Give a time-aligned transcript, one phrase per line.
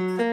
[0.00, 0.29] Mm-hmm.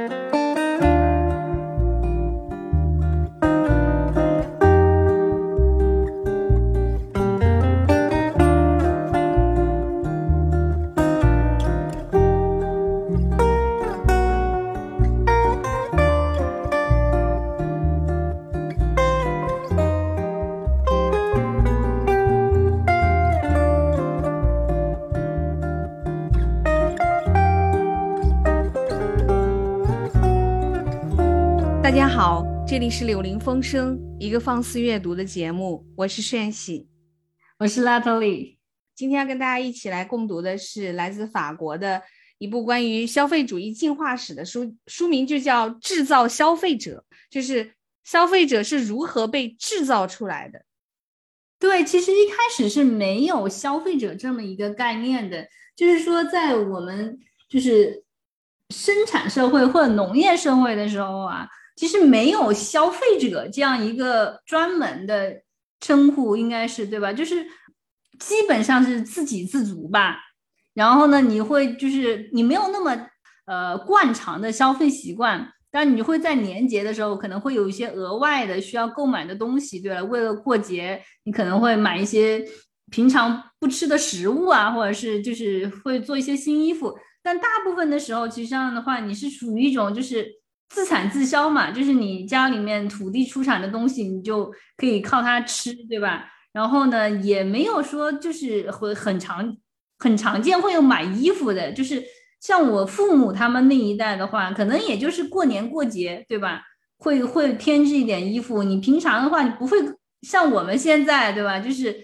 [32.78, 35.84] 这里是柳林风声，一个放肆阅读的节目。
[35.96, 36.88] 我是炫喜，
[37.58, 38.60] 我是拉特里。
[38.94, 42.04] 今天要跟大家一起来共读的是来自法国的
[42.38, 47.74] 一部关于消费主义进化史的书，书名就叫《制造消费者》，就是
[48.04, 50.64] 消费者是如何被制造出来的。
[51.58, 57.18] 对，其实一开始是没有消费者这么一个概念的，就是说在我们
[57.50, 58.04] 就是
[58.70, 61.48] 生产社会或者农业社会的时候啊。
[61.78, 65.44] 其实没有消费者这样一个专门的
[65.80, 67.14] 称呼，应该是对吧？
[67.14, 67.46] 就是
[68.20, 70.18] 基本上是自给自足吧。
[70.74, 73.08] 然后呢，你会就是你没有那么
[73.46, 82.44] 呃惯常的消费习惯，但你会在年节的时候可能会有一些额外的需要购买的东西，对了，为了过节，你可能会买一些
[82.90, 86.98] 平常不吃的食物啊，或者是就是会做一些新衣服。
[87.22, 90.28] 但大部分的时候，其实这样的话，你是属于一种就是。
[90.70, 96.26] 自产自销嘛，就是你家里面土地出产的东西，你就可以靠它吃，对吧？
[96.52, 99.56] 然后呢，也没有说就是会很常
[100.00, 102.04] 很常见会有买衣服的，就是
[102.42, 106.62] 像我父母他们那一代的话，可能也就是过年过节，对吧？
[106.98, 108.64] 会会添置一点衣服。
[108.64, 109.78] 你平常的话，你不会
[110.24, 111.60] 像我们现在，对吧？
[111.60, 111.96] 就是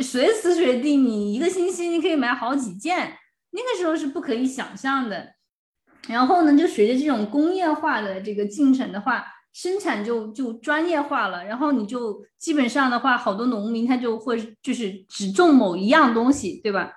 [0.00, 3.18] 随时随地，你一个星期你可以买好几件，
[3.50, 5.34] 那个时候是不可以想象的。
[6.06, 11.44] 然后呢，就随着这种工业化的这个进程的话，生产就就专业化了。
[11.44, 16.92] 然后你就基本上的话，好多农民他就会就是只种某一样东西，对吧？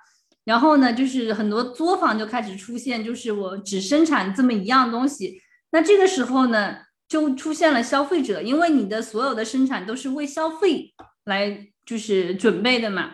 [0.45, 5.41] 然后呢，就是很多作坊就开始出现，就是我只生产这么一样东西。
[5.71, 6.77] 那这个时候呢，
[7.09, 10.93] 就出现了消费者，因为你的所有的生产都是为消费
[11.25, 13.11] 来就是准备的嘛，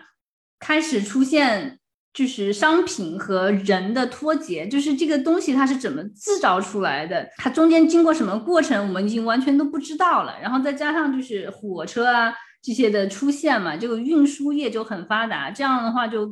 [0.59, 1.79] 开始出现。
[2.17, 10.33] 就是商品和人的脱节，就是这个东西它是怎么制造出来的，它中间经过什么过程，我们已经完全都不知道了。
[10.41, 12.33] 然后再加上就是火车啊
[12.63, 16.27] 这些的出现嘛，这个运输业就很发达，这样的话就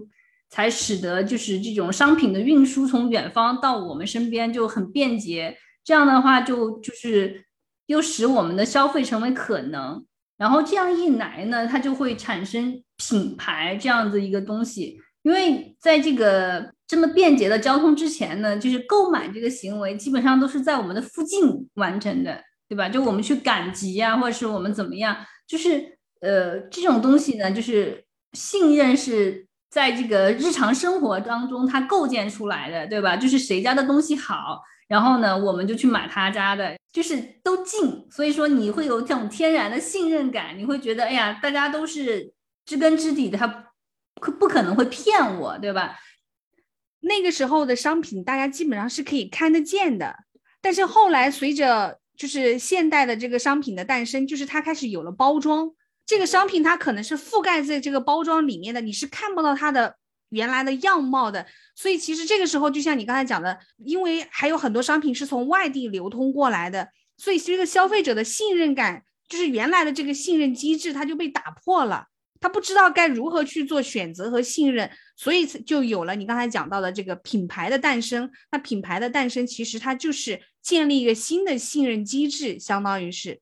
[0.50, 5.56] 才使得就是这种商品的运输从远方到我们身边就很便捷。
[5.84, 7.46] 这样的话就就是
[7.86, 10.04] 又使我们的消费成为可能。
[10.36, 15.00] 然后这样一来呢，它就会产生品牌这样子一个东西。
[15.26, 22.88] 因为在这个这么便捷的交通之前呢，就是购买这个行为基本上都是在我们的附近完成的，对吧？
[22.88, 33.18] 就我们去赶集呀，或者是我们怎么样，就是呃这种东西呢，就是信任是在这个日常生活当中它构建出来的，对吧？
[33.18, 42.32] 就是谁家的东西好，然后呢我们就去买他家的，就是都近，所以说你会有这种天然的信任感，你会觉得哎呀，大家都是
[42.64, 43.64] 知根知底的，他。
[44.20, 46.00] 可不可能会骗我，对吧？
[47.02, 50.16] 那个时候的商品，大家基本上是可以看得见的。
[50.62, 55.70] 但是后来随着就是现代的这个商品的诞生，就是它开始有了包装。
[56.06, 59.96] 这个商品它可能是覆盖在这个包装里面的，你是看不到它的
[60.30, 61.46] 原来的样貌的。
[61.76, 72.08] 所以其实这个时候，就像你刚才讲的，因为还有很多商品是从外地流通过来的，所以这个消费者的信任感，就是原来的这个信任机制，它就被打破了。
[72.46, 78.30] 他不知道该如何去做选择和信任，所以就有了你刚才讲到的这个品牌的诞生。
[78.52, 83.40] 那品牌的诞生，其实它就是建立一个新的信任机制，相当于是，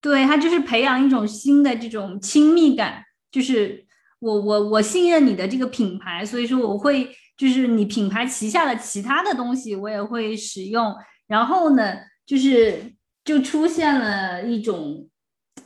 [0.00, 3.84] 对，它就是培养一种新的这种亲密感，就是
[4.18, 10.96] 我我我信任你的这个品牌，所以说我会就是你品牌旗下的其他的东西我也会使用。
[11.26, 12.94] 然后呢，就是
[13.26, 15.06] 就出现了一种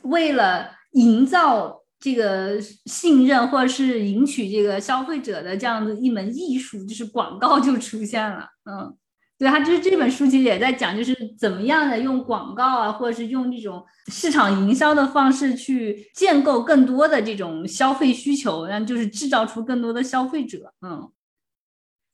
[0.01, 1.84] 为了营造。
[2.05, 8.47] 这个信任或者是赢取这个消费者的这样的一门艺术，就是广告就出现了。
[8.65, 8.95] 嗯，
[9.39, 20.75] 对，他就是这本书其实也在讲，就是怎么样的用广告啊，或者是用这种市场营销的方式去建构更多的这种消费需求，然后就是制造出更多的消费者。
[20.85, 21.09] 嗯，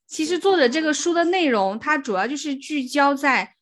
[0.07, 3.55] 其实作者这个书的内容，它主要就是聚焦在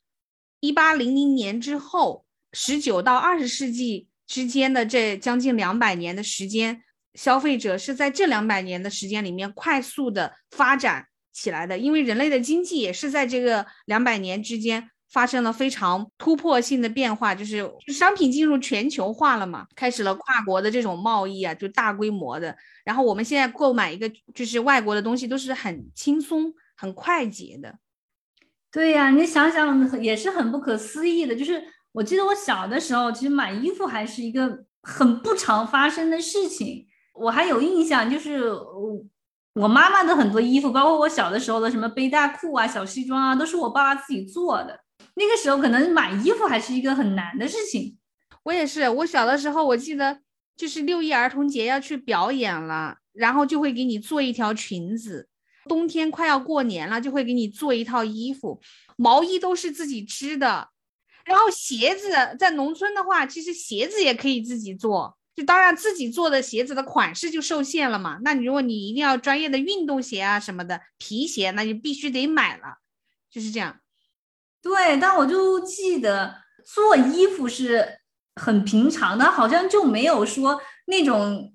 [0.59, 2.23] 一八零零年之后，
[2.53, 4.05] 十九到二十世纪。
[4.29, 6.83] 之间的这将近两百年的时间，
[7.15, 22.55] 消费者是在这两百年的时间里面快速的发展、起来的，因为人类的经济也是在这个两百年之间发生了非常突破性的变化，就是商品进入全球化了嘛，开始了跨国的这种贸易啊，就大规模的。
[22.85, 27.79] 然后我们现在购买一个就是外国的东西都是很轻松、很快捷的。
[28.71, 31.35] 对呀，你想想也是很不可思议的。
[31.35, 36.85] 就是我记得我小的时候，其实买衣服还是一个很不常发生的事情。
[37.13, 39.05] 我还有印象，就是我
[39.55, 44.79] 我妈妈的很多衣服，包括我小的时候的什么背带裤啊、小西装啊，都是我爸爸自己做的。
[45.15, 47.97] 那个时候可能买衣服还是一个很难的事情。
[48.43, 50.19] 我也是，我小的时候我记得。
[50.59, 55.29] 就是六一儿童节要去表演了，然后就会给你做一条裙子。
[55.69, 58.59] 冬天快要过年了，就会给你做一套衣服。
[58.97, 60.67] 毛衣都是自己织的，
[61.29, 65.17] 然后鞋子在农村的话，其实鞋子也可以自己做。
[65.35, 68.19] 就当然自己做的鞋子的款式就受限了嘛。
[68.23, 72.79] 那你如果你一定要专业的运动鞋啊什么的皮鞋，那就必须得买了。
[73.31, 73.79] 就是这样。
[74.61, 76.35] 对，但我就记得
[76.65, 77.99] 做衣服是。
[78.35, 81.53] 很平常的，好像就没有说那种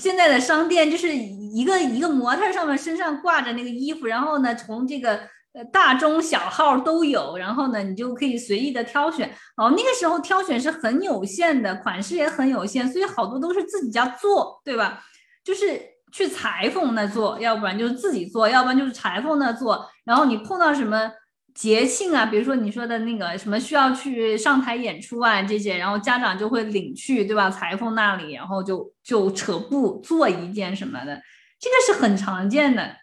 [0.00, 9.28] 现在的商店，就是一个一个模特上面身上挂着那个衣服，然后呢，从这个呃大中小号都有，然后呢，你就可以随意的挑选。
[9.56, 15.02] 哦，那个时候挑选是很有限的，款式也很有限，所以好多都是自己家做，对吧？
[15.44, 15.80] 就是
[16.12, 19.88] 去裁缝那做，要不然就是自己做，要不然就是裁缝那做。
[20.04, 21.12] 然后你碰到什么？
[21.54, 27.50] 节庆啊，比如说你说的那个什么需要去上台演出啊这些，然后家长就会领去，对吧？
[27.50, 31.20] 裁缝那里，然后就就扯布做一件什么的，
[31.60, 32.96] 这个是很常见的。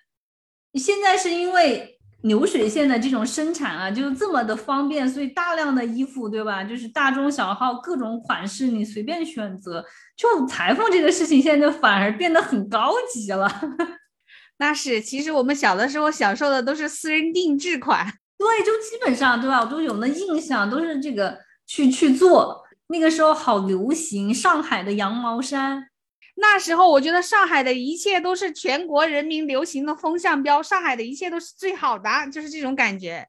[0.74, 6.63] 现在是因为流水线的这种生产啊，就是这么的方便，所以大量的衣服，对吧？
[6.63, 9.83] 就是大中小号各种款式，你随便选择。
[10.18, 13.50] 就裁缝这个事情，现在就反而变得很高级了。
[14.60, 18.06] 那是，其实我们小的时候享受的都是私人定制款。
[18.38, 19.62] 对，就基本上对吧？
[19.62, 22.66] 我都有那印象，都是这个去去做。
[22.88, 25.88] 那个时候好流行上海的羊毛衫，
[26.41, 33.27] 那时候我觉得上海的一切都是全国人民流行的风向标，上海的一切都是最好的，就是这种感觉。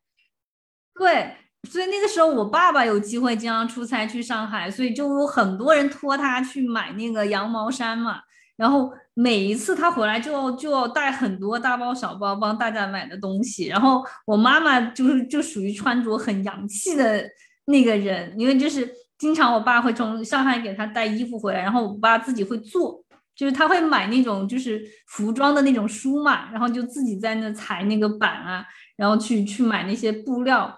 [0.95, 1.37] 对，
[1.69, 8.21] 所以那个时候我爸爸有机会经常出差去上海，所以就有很多人托他去买那个羊毛衫嘛。
[8.57, 17.27] 然后每一次他回来就就要带很多大包小包帮大家买的东西，然后我妈妈就是就属于穿着很洋气的
[17.65, 18.87] 那个人，因为就是
[19.21, 23.05] 经常我爸会从上海给他带衣服回来，然后我爸自己会做，
[23.37, 28.65] 就是他会买那种就是服装的那种书嘛，然后就自己在那裁那个板啊，
[28.97, 30.77] 然后去去买那些布料。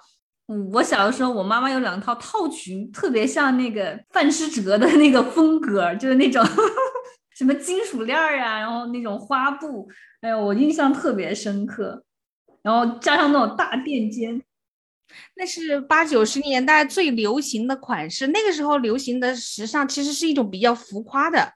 [0.73, 6.45] 我小的时候我妈妈有两套套裙，特别像那个范思哲的那个风格，就是那种。
[7.35, 9.89] 什么金属链儿呀，然后那种花布，
[10.21, 12.05] 哎呦，我印象特别深刻。
[12.63, 14.41] 然后加上那种大垫肩，
[15.35, 18.27] 那是八九十年代最流行的款式。
[18.29, 21.55] 那个时候流行的时尚其实是一种比较浮夸的。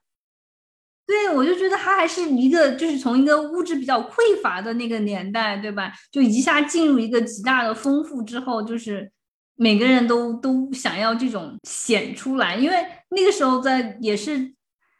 [1.06, 5.93] 对，我就觉得它还是一个，就是从一个物质比较匮乏的那个年代，对吧？
[6.11, 9.11] 就一下进入一个极大的丰富之后，就是
[9.55, 12.76] 每个人都都想要这种显出来，因为
[13.11, 14.56] 那个时候在也是。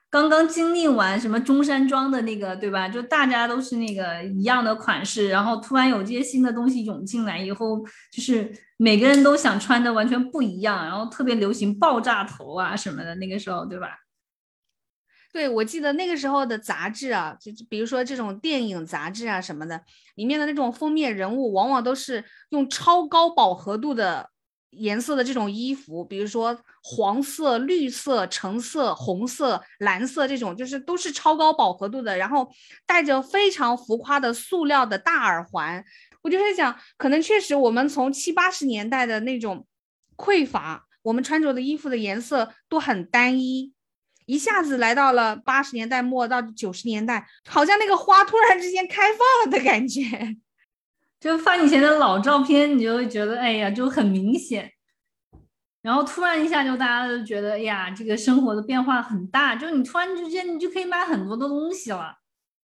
[0.09, 2.89] 刚刚经历完什么中山装的那个，对吧？
[2.89, 13.99] 就大家都是那个一样的款式，然后突然有这些新的东西涌进来以后，就是每个人都想穿的完全不一样，然后特别流行爆炸头啊什么的，那个时候，对吧？
[15.33, 19.83] 对，我记得那个时候的杂志啊，就比如说这种电影杂志啊什么的，
[20.15, 24.31] 里面的那种封面人物，往往都是用超高饱和度的。
[24.71, 32.49] 颜色的这种衣服，比如说黄色、绿色、橙色、红色、蓝色这种，就是都是超高饱和度的，然后
[32.87, 35.85] 戴着非常浮夸的塑料的大耳环。
[36.23, 39.67] 我就在想，可能确实我们从七八十年代的那种
[40.17, 43.73] 匮乏，我们穿着的衣服的颜色都很单一，
[44.27, 50.37] 一下子来到了八十年代末到九十年代，好像那个花突然之间开放了的感觉。
[51.19, 54.71] 就翻以前的老照片，你就会觉得，哎呀，就很明显。
[55.83, 59.55] 然后突然一下，就大家都觉得，哎呀，这个生活的变化很大。
[59.57, 62.15] 就你突然之间，你就可以买很多的东西了。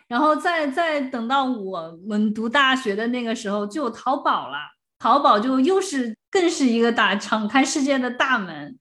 [0.09, 4.59] 然后再再等到我们读大学的那个时候，就有淘宝了。
[4.99, 8.79] 淘宝就又是更是一个打敞开世界的大门，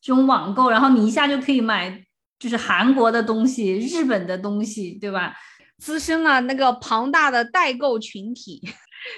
[0.00, 2.04] 这种网购，然后你一下就可以买，
[2.38, 5.34] 就是韩国的东西、日本的东西，对吧？
[5.78, 8.62] 滋生了那个庞大的代购群体。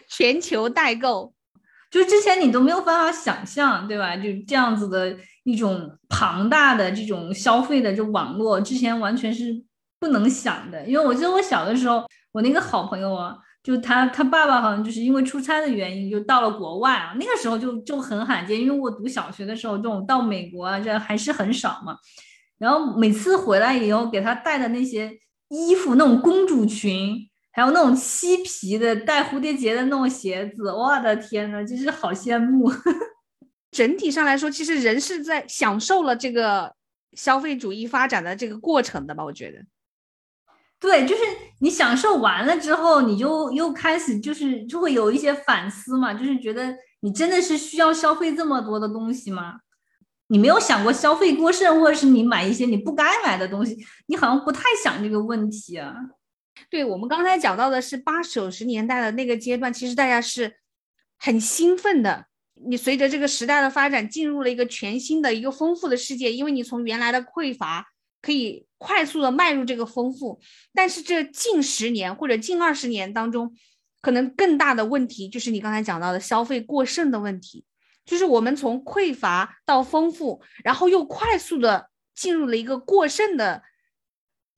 [0.08, 1.32] 全球代购，
[1.90, 4.16] 就之前你都没有办法想象，对吧？
[4.16, 9.62] 就这样子的一种庞大的这种消费的这网络，之前完全是
[9.98, 10.84] 不能想的。
[10.86, 17.14] 因为我记得我小的时候，我那个好朋友啊，就他他爸爸好像就是因为出差的原因，就到了国外啊。
[17.18, 21.96] 那个时候就就很罕见，因为我读小学的时候，这种到美国啊，这还是很少嘛。
[22.58, 25.10] 然后每次回来以后，给他带的那些
[25.48, 32.70] 衣服，那种公主裙，还有那种漆皮的带蝴蝶结的那种鞋子，我的天呐，就是好羡慕。
[33.72, 36.74] 整体上来说，其实人是在享受了这个
[37.12, 39.24] 消费主义发展的这个过程的吧？
[39.24, 39.58] 我觉得。
[40.78, 41.22] 对，就是
[41.58, 49.60] 你享受完了之后，你就又开始就是就会有一些反思嘛，就是觉得你真的是需要消费这么多的东西吗？
[50.28, 53.76] 你没有想过消费过剩，或者是你买一些你不该买的东西，
[54.06, 55.94] 你好像不太想这个问题啊。
[56.68, 60.56] 对我们刚才讲到的是八九十年代的那个阶段，其实大家是
[61.18, 62.26] 很兴奋的。
[62.66, 67.86] 你随着这个时代的发展，进入了一个全新的一个丰富的世界，因为你从原来的匮乏
[68.20, 68.66] 可以。
[68.82, 70.40] 快速的迈入这个丰富，
[70.72, 73.54] 但是这近十年或者近二十年当中，
[74.00, 77.62] 可能更大的问题就是你刚才讲到的消费过剩的问题，
[78.06, 83.62] 就是我们从匮乏到丰富，然后又快速的进入了一个过剩的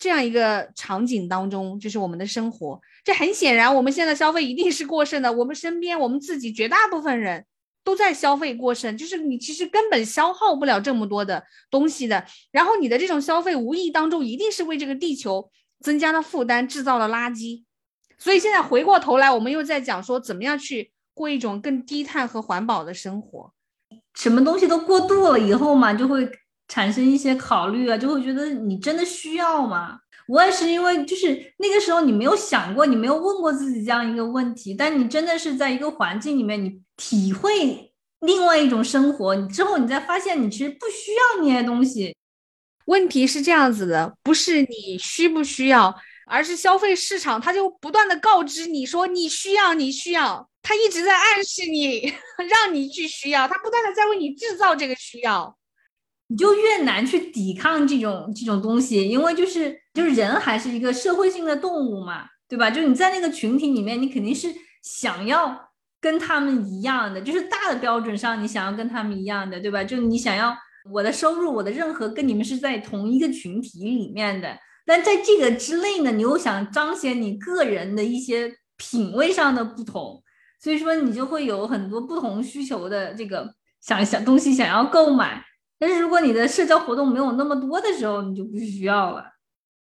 [0.02, 2.80] 这样一个场景当中，就是我们的生活。
[3.04, 7.46] 这很显然，我们现在消费一定是过剩的，我们身边我们自己绝大部分人。
[7.84, 12.24] 都在消费过剩，就是你其实根本消耗不了这么多的东西的。
[12.52, 17.64] 然后你的这种消费，无意当中一定是为这个地球增加了负担，制造了垃圾。
[18.18, 23.52] 所以现在回过头来，我们又在讲说，怎么样去过一种更低碳和环保的生活。
[24.14, 26.30] 什么东西都过度了以后嘛，就会
[26.72, 29.98] 产生一些考虑啊，就会觉得你真的需要吗？
[30.26, 42.16] 我也是因为就是那个时候你没有想过，你没有问过自己这样一个问题，但你真的是在一个环境里面，你体会另外一种生活，你之后你再发现你其实不需要那些东西。
[42.86, 45.94] 问题是这样子的，不是你需不需要，
[46.26, 52.10] 而是消费市场它就不断的告知你说你需要，你需要，它一直在暗示你，
[52.48, 55.54] 让你去需要，它不断的在为你制造这个需要。
[56.32, 62.70] 你就越难去抵抗这种这种东西，因为就是就是人还是一个社会性的动物嘛，对吧？
[62.70, 64.48] 就你在那个群体里面，你肯定是
[64.82, 65.54] 想要
[66.00, 69.84] 跟他们一样的，就是大的标准上你想要跟他们一样的，对吧？
[69.84, 70.56] 就你想要
[70.90, 80.22] 我的收入，我的任何跟你们是在同一个群体里面的，但在这个之内呢，你又想彰显你个人的一些品味上的不同，
[80.58, 85.44] 所以说你就会有很多不同需求的这个想想东西想要购买。
[85.82, 89.24] 但是如果你的社交活动没有那么多的时候，你就不需要了。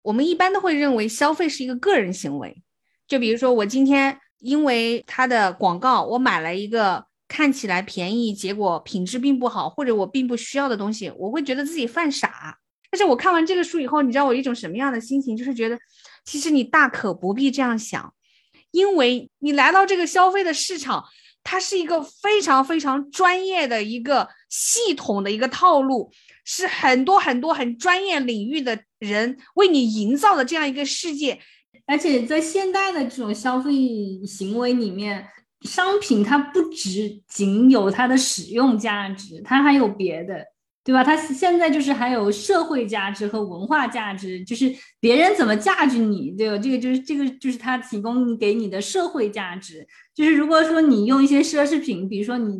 [0.02, 2.62] 我们一般都会认为消费是一个个人行为，
[3.08, 12.58] 就比如说我今天因为它的广告，我买了一个看起来便宜，结果品质并不好，或者我并不需要的东西，我会觉得自己犯傻。
[12.92, 15.38] 但是我看完这个书以后，你知道我一种什么样的心情？
[15.38, 15.80] 就是觉得
[16.26, 18.14] 其实你大可不必这样想，
[18.72, 21.06] 因为你来到这个消费的市场。
[21.50, 26.12] 它是一个非常非常专业的一个系统的一个套路，
[26.44, 31.40] 是很多很多很专业领域的人为你营造的这样一个世界。
[31.86, 33.72] 而且在现代的这种消费
[34.26, 35.26] 行为里面，
[35.62, 40.46] 商品它不只仅有它的使用价值，它还有别的。
[40.88, 41.04] 对吧？
[41.04, 46.58] 它现在就是还有社会价值和文化价值，就是别人怎么价值你，对吧？
[46.58, 49.86] 这个就是这个就是它提供给你的社会价值。
[50.16, 52.58] 就是如果说你用一些奢侈品，比如说你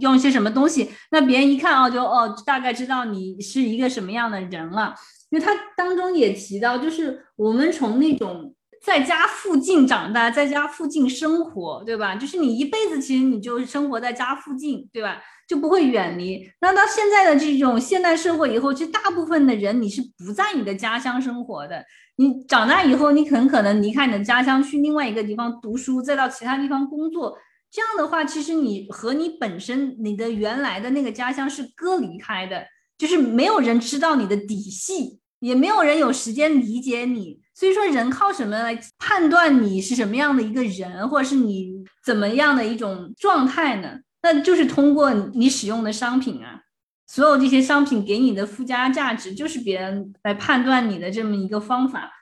[0.00, 4.94] 用一些什么东西，那别人一看哦，就哦大概知道你是一个什么样的人了。
[5.28, 12.16] 因为它当中也提到，就是我们从那种在家附近长大，在家附近生活，对吧？
[12.16, 15.20] 就是你一辈子其实你就生活在家附近，对吧？
[15.48, 16.48] 就不会远离。
[16.60, 21.82] 那到现在的这种现代社会以后，其实大部分的人你是不在你的家乡生活的。
[22.16, 27.38] 你长大以后，你很可能离开你的家乡，去另外一个地方读书，再到其他地方工作。
[27.70, 32.66] 这样的话，其实你和你本身你的原来的那个家乡是割离开的，
[32.98, 37.40] 就是没有人知道你的底细，也没有人有时间理解你。
[37.54, 43.98] 所以说，人靠什么来判断你是什么样的一个人，或者是你怎么样的一种状态呢？
[44.22, 46.62] 那就是通过你使用的商品啊，
[47.06, 52.12] 所有这些商品给你的附加价值，就是别人来判断你的这么一个方法。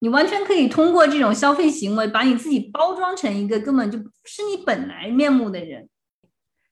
[0.00, 5.88] 你完全可以通过这种消费行为，把你自己包装成一个根本就不是你本来面目的人。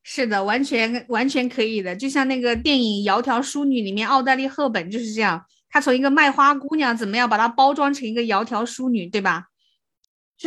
[0.02, 1.96] 是的，完全完全可以的。
[1.96, 9.46] 就像那个电影《窈窕淑女》里面，奥黛丽·赫本就是这样，她从一个卖花姑娘怎么样把她包装成一个窈窕淑女，对吧？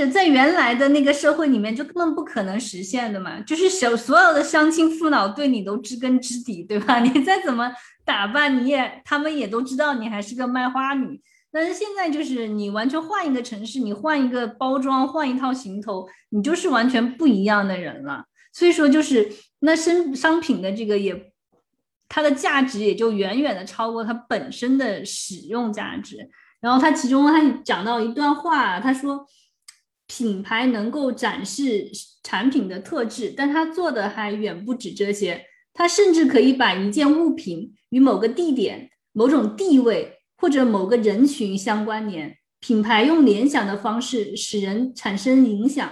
[0.04, 7.00] 是在原来的那个社会里面就根本不可能实现的嘛，就是小所有的乡亲父老对你都知根知底，对吧？
[7.04, 7.72] 你再怎么
[8.06, 18.26] 打扮，你也他们也都知道你还是个卖花女，但是现在就是你完全换一个城市，你换一个包装，换一套行头，你就是完全不一样的人了。
[18.54, 21.32] 所以说，就是那生商品的这个也，
[22.10, 26.30] 它的价值也就远远的超过它本身的使用价值。
[26.60, 29.24] 然后他其中他讲到一段话，他说，
[30.08, 31.90] 品牌能够展示
[32.24, 35.46] 产品的特质，但它做的还远不止这些。
[35.74, 42.38] 它甚至可以把一件物品与某个地点、某种地位或者某个人群相关联。
[42.60, 45.88] 品牌用联想的方式使人产生影响，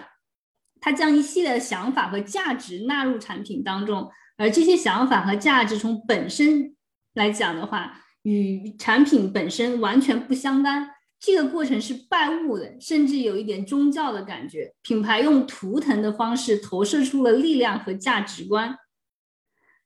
[0.81, 6.75] 他将一系列的想法和价值纳入产品当中，而这些想法和价值从本身
[7.13, 10.89] 来讲的话，与产品本身完全不相干。
[11.25, 14.71] 这个过程是拜物的，甚至有一点宗教的感觉。
[14.83, 18.77] 品牌用图腾的方式投射出了力量和价值观。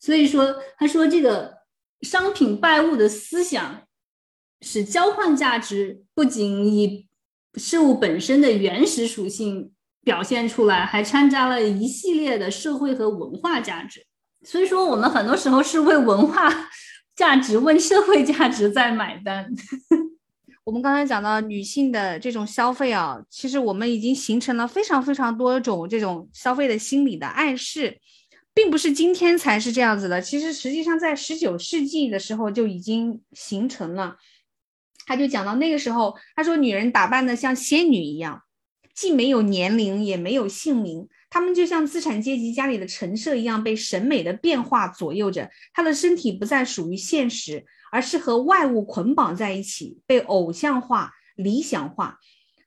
[0.01, 1.59] 所以说，他说这个
[2.01, 3.83] 商品拜物的思想，
[4.59, 7.07] 使交换价值不仅以
[7.55, 9.71] 事物本身的原始属性
[10.03, 14.05] 表现出来，还掺杂了一系列的社会和文化价值。
[14.45, 16.49] 所以说，我们很多时候是为文化
[17.15, 19.49] 价值、为社会价值在买单。
[20.69, 27.99] 我们刚才讲到女性的这种消费啊，其实我们已经形成了非常非常多种这种消费的心理的暗示。
[28.53, 34.17] 并不是今天才是这样子的，其实实际上在十九世纪的时候就已经形成了。
[35.07, 38.43] 他就讲到那个时候，他说女人打扮的像仙女一样，
[38.93, 45.49] 既没有年龄也没有姓名，她们就像资产阶级家里的陈设一样，被审美的变化左右着。
[45.73, 52.19] 她的身体不再属于现实，而是和外物捆绑在一起，被偶像化、理想化。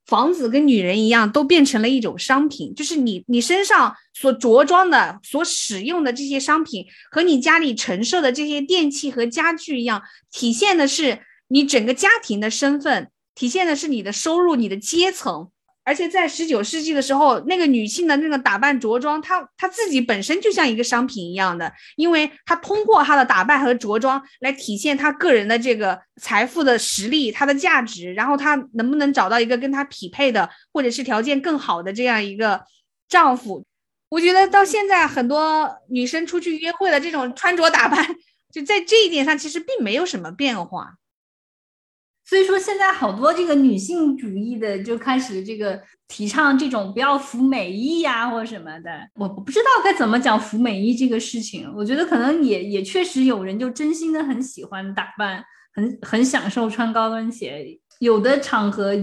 [0.04, 10.02] 房子跟女人一样，都变成了一种商品，就是你你身上所着装的、所使用的这些商品，和你家里陈设的这些电器和家具一样，
[10.32, 15.50] 体现的是你整个家庭的身份，体现的是你的收入、你的阶层。
[15.84, 32.62] 而且在十九世纪的时候，那个女性的那个打扮着装，她她自己本身就像一个商品一样的，因为她通过她的打扮和着装来体现她个人的这个财富的实力、她的价值，然后她能不能找到一个跟她匹配的，或者是条件更好的这样一个
[33.08, 33.64] 丈夫。
[34.08, 38.06] 我觉得到现在很多女生出去约会的这种穿着打扮，
[38.52, 40.94] 就在这一点上其实并没有什么变化。
[42.24, 48.90] 所以说，现在好多这个女性主义的就开始这个提倡这种不要服美役呀，或什么的。
[49.14, 51.70] 我不知道该怎么讲服美役这个事情。
[51.76, 57.78] 我觉得可能也也确实有人就真心的很喜欢打扮，很很享受穿高跟鞋。
[57.98, 58.94] 有的场合，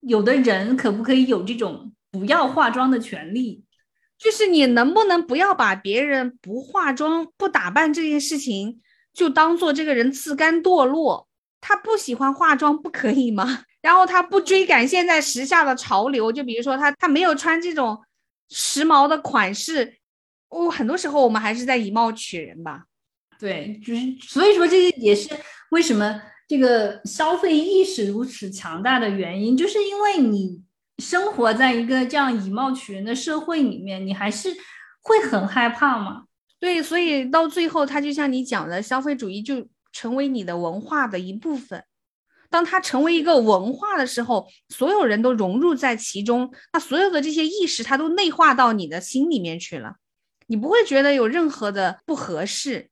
[0.00, 3.64] 有的人可不可以有这种不要化妆的权利？
[4.16, 8.80] 就是你能不能不要把别人不化妆、不打扮这件事情
[9.12, 11.25] 就当做这个人自甘堕落？
[11.68, 13.64] 他不喜欢化妆，不可以吗？
[13.82, 18.00] 然后他不追赶现在时下的潮流，就比如说他他没有穿这种
[18.50, 19.96] 时髦的款式，
[20.48, 22.84] 哦，很多时候我们还是在以貌取人吧。
[23.36, 25.28] 对，就是所以说这个也是
[25.72, 30.62] 为什么这个消费意识如此强大的原因，就是因为你
[31.02, 34.56] 生活在一个这样以貌取人的社会里面，你还是
[35.02, 36.26] 会很害怕嘛。
[36.60, 39.66] 对，所以到最后，他就像你讲的，消费主义就。
[39.96, 41.82] 成为你的文化的一部分，
[42.50, 49.94] 当它成为一个文化的时候，所有人都融入在其中，那所有的这些意识，它都内化到你的心里面去了，
[50.48, 52.90] 你不会觉得有任何的不合适，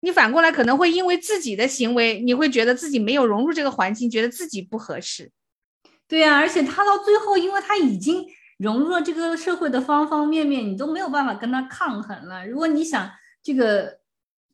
[0.00, 5.30] 你反过来可能会因为自己的行为，你会觉得自己没有融入这个环境，觉得自己不合适。
[6.08, 8.24] 对呀，而且他到最后，因为他已经
[8.56, 12.46] 融入了这个社会的方方面面，你都没有办法跟他抗衡了。
[12.48, 13.10] 如果你想
[13.42, 13.98] 这个。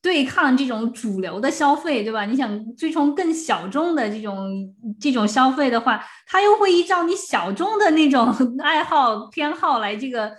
[0.02, 2.26] 对抗这种主流的消费，对吧？
[2.26, 4.48] 你想追从更小众的这种
[5.00, 10.32] 这种消费的话，他又会依照你小众的那种 爱好偏好来这个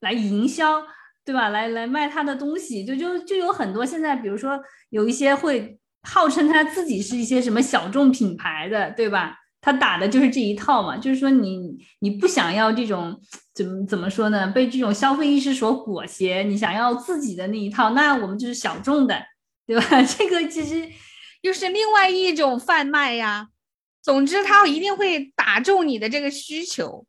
[0.00, 0.82] 来营销，
[1.24, 1.48] 对吧？
[1.48, 4.60] 来来卖他的东西，就就就有很多现在，比如说
[4.90, 9.39] 有一些会号称他自己是一些什么小众品牌的，对吧？
[9.60, 13.20] 他打的就是这一套嘛，就是说你你不想要这种
[13.54, 14.46] 怎么怎么说呢？
[14.48, 19.22] 被这种消费意识所裹挟，你想要自己的那一套，那我们就是小众的，
[19.66, 20.02] 对吧？
[20.02, 20.88] 这个其实
[21.42, 23.48] 又是另外一种贩卖呀。
[24.02, 27.06] 总之，他一定会打中你的这个需求。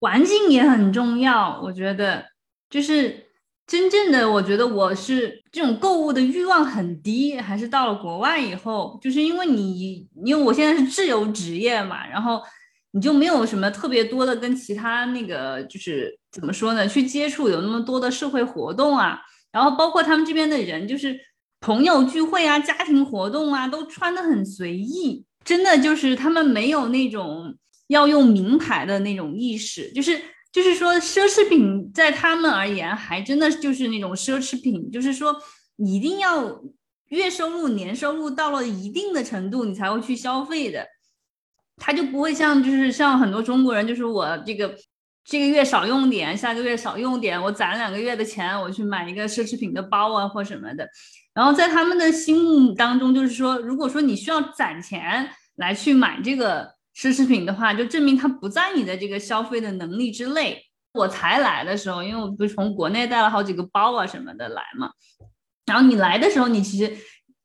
[0.00, 2.26] 环境也很重要，我觉得
[2.68, 3.22] 就是。
[3.66, 12.42] 真正的，我觉得我是这种购物的欲望很低，还是到了国外以后，就是因为你，因为我现在是自由职业嘛，然后
[12.92, 19.18] 你就没有什么特别多的跟其他那个，就是怎么说呢，去接触有那么多的社会活动啊，
[19.50, 21.18] 然后包括他们这边的人，就是
[21.60, 27.56] 朋友聚会啊、家庭活动啊，都穿的很随意，真的就是他们没有那种
[27.88, 30.20] 要用名牌的那种意识，就是
[30.54, 35.34] 就是说奢侈品在他们而言还真的就是那种奢侈品，就是说
[35.78, 36.62] 一定要
[37.08, 40.86] 月收入、年收入到了一定的程度，你才会去消费的。
[41.76, 44.72] 他就不会像就是像很多中国人，就是我这个
[45.24, 50.88] 这个月少用点，下个月少用点，我攒两个月的钱，我去买一个奢侈品的包啊或什么的。
[51.34, 60.62] 然后在他们的心目当中，就是说，如果说你需要攒钱来去买这个奢侈品的话，就证明它不在你的这个消费的能力之内。
[60.92, 64.92] 我才来的时候，因为我不是从国内带了好几个包啊什么的来嘛，
[65.66, 66.96] 然后你来的时候，你其实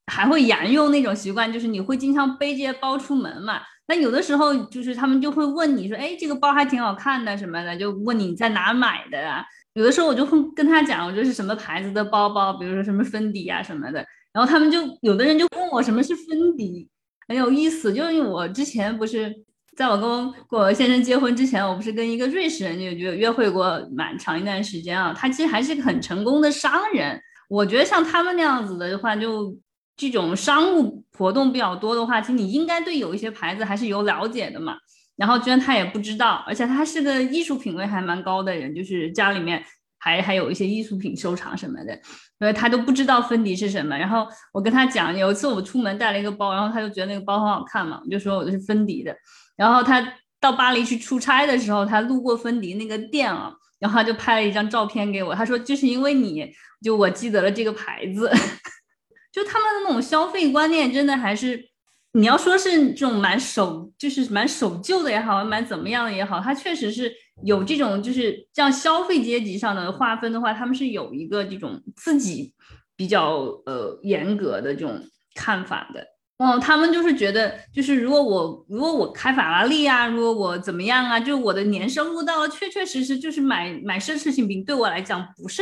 [0.05, 3.61] 还会沿用那种习惯，就是你会经常背这些包出门嘛。
[3.87, 9.43] 那有的时候就是他们就会问你说，哎，这个包还挺好看的什么的，就问你在哪买的啊？
[9.73, 14.05] 有的时候我就会跟他讲，我这是什么牌子的包包，比如说什么芬迪啊什么的。
[14.31, 16.87] 然后他们就有的人就问我什么是芬迪，
[17.29, 17.93] 很有意思。
[17.93, 19.33] 就因为我之前不是
[19.77, 25.13] 在我跟我先生结婚之前，我不是跟一个瑞士人就就约会过蛮长一段时间啊。
[25.17, 27.17] 他其实还是个很成功的商人。
[27.47, 29.57] 我觉得像他们那样子的话，就。
[30.01, 34.77] 这种商务活动比较多的话，其实你应该对有一些牌子还是有了解的嘛。
[35.17, 39.61] 然后居然他也不知道，而且他是个艺术品味还蛮高的人，就是家里面
[39.99, 41.99] 还还有一些艺术品收藏什么的，
[42.39, 43.97] 所以他都不知道芬迪是什么。
[43.97, 49.15] 然后我跟他讲，有一次我出门带了一个包，然后他就觉得那个包很好看嘛，我就说我的是芬迪的。
[49.55, 56.49] 然后他到巴黎去出差的时候，他路过芬迪那个店啊，然后他就拍了一张照片给我，他说就是因为你
[56.81, 58.31] 就我记得了这个牌子。
[59.31, 61.68] 就他们的那种消费观念，真的还是
[62.13, 67.11] 你要说是这种蛮守，就是蛮守旧的也好，蛮怎么样的也好，它确实是
[67.43, 72.53] 有这种就是像消费阶级上的划分的话，他们是有一个这种自己
[72.95, 74.99] 比较呃严格的这种
[75.35, 76.05] 看法的。
[76.39, 85.61] 哦，他们就是觉得，就是如果我如果我开法拉利啊，如果我怎么样啊，就我的年收入到了，确确实实就是买买奢侈品，对我来讲不是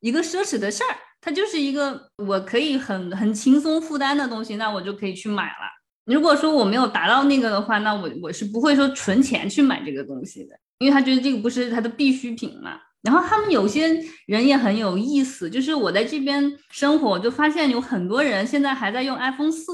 [0.00, 0.94] 一个奢侈的事儿。
[1.24, 5.72] 它就是一个我可以很很轻松负担的东西，那我就可以去买了。
[6.04, 12.78] 如果说我没有达到那个的话，那我我是不会说存钱去买这个东西的，因为他觉得这个不是他的必需品嘛。
[13.00, 19.72] 然后他们有些人也很有意思，就是我在这边生活，就发现有很多人现在还在用 iPhone 四，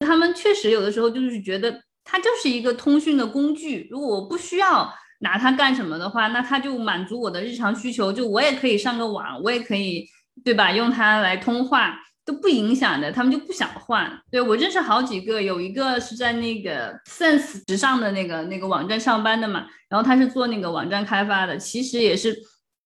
[0.00, 10.06] 他们确实有的时候就是觉得它就是一个通讯的工具，如果我不需要拿它干什么的话，那它就满足我的日常需求，就我也可以上个网，我也可以。
[10.44, 10.72] 对吧？
[10.72, 14.10] 用它来通话都不影响的，他们就不想换。
[14.30, 22.36] 对我认识好几个，有一个是在那个 Sense 时尚的那个那个网站上班的嘛，然后他是做那个网站开发的，其实也是，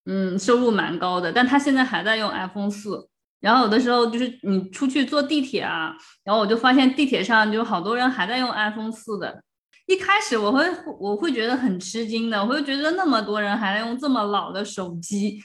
[0.07, 1.33] 嗯，收入蛮高的。
[1.33, 3.09] 但他现在还在用 iPhone 四。
[3.41, 9.43] 然后有的时候就是你出去坐地铁啊，然后我就发现地铁上就好多人还在用 iPhone 四的。
[9.87, 10.65] 一开始我会
[10.99, 15.39] 我会觉得很吃惊的，我会觉得那么多人还在用这么老的手机。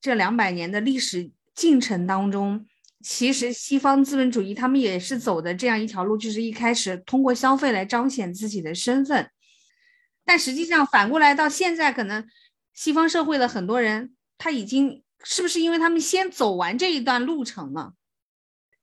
[0.00, 2.66] 这两百年的历史进程当中，
[3.02, 9.30] 其实西方资本主义他们也是走的这样一条路，就是一开始通过消费来彰显自己的身份，
[10.24, 12.26] 但实际上反过来到现在，可能
[12.72, 17.92] 西方社会的很多人他已经是不是因为他们先走完这一段路程了？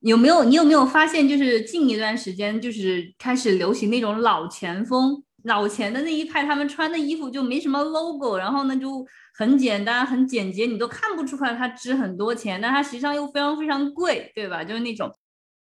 [0.02, 9.04] 有没有你有没有发现，就是近一段时间就是开始流行那种老钱风，老钱的那一派，他们穿的衣服就没什么 logo，然后呢就。
[9.38, 14.64] 很简单，很简洁，你都看不出来它值很多钱，但它实际上又非常非常贵，对吧？
[14.64, 15.14] 就是那种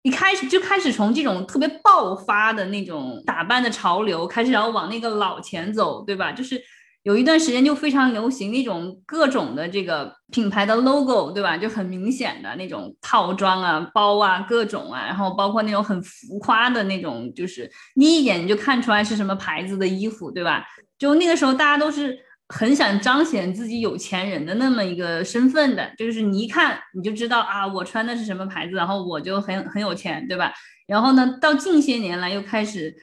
[0.02, 6.32] 一开始就开始从这种特别爆发的那种打扮的潮流开始，然后往那个老钱走，对吧？
[6.32, 6.58] 就是
[7.02, 11.58] 有一段时间就非常流行那种各种的这个品牌的 logo，对吧？
[11.58, 20.64] 就很明显的那种套装啊、包啊、各种啊，然后包括那种很浮夸的那种，就是你一眼你就看出来是什么牌子的衣服，对吧？
[20.98, 22.24] 就那个时候大家都是。
[22.48, 30.52] 很想彰显自己有钱人的那么一个身份的，就是你一看你就知道啊，我穿的是什么牌子，然后我就很很有钱，对吧？
[30.86, 32.94] 然后呢，到近些年来又开始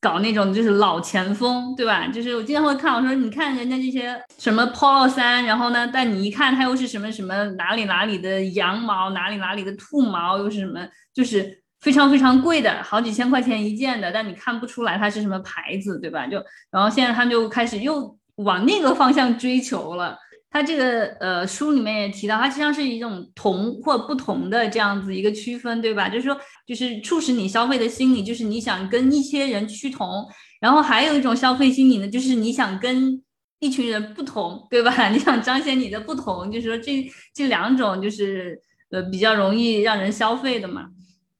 [0.00, 2.06] 搞那种就是老钱风，对吧？
[2.06, 16.28] 就是我经常会看，我说你看人家这些什么 polo 衫，然后呢，但你一看它又是什么什么哪里哪里的羊毛，哪里哪里的兔毛，又是什么，就是非常非常贵的，好几千块钱一件的，但你看不出来它是什么牌子，对吧？
[16.28, 18.16] 就然后现在他们就开始又。
[18.36, 20.16] 往那个方向追求了，
[20.50, 26.08] 他这个呃书里面也提到，它实际上是一种同或不同的这样子一个区分，对吧？
[26.08, 30.26] 就是说，就是促使你消费的心理，就是你想跟一些人趋同，
[30.60, 33.22] 然后还有一种消费心理呢，就是你想跟
[33.58, 35.08] 一群人不同，对吧？
[35.08, 38.58] 你想彰显你的不同，就是说这这两种就是
[38.90, 40.86] 呃比较容易让人消费的嘛。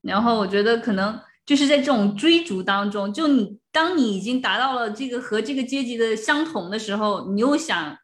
[0.01, 7.97] 然后我觉得可能就是在这种追逐当中，就你当你已经达到了这个和这个阶级的相同的时候，你又想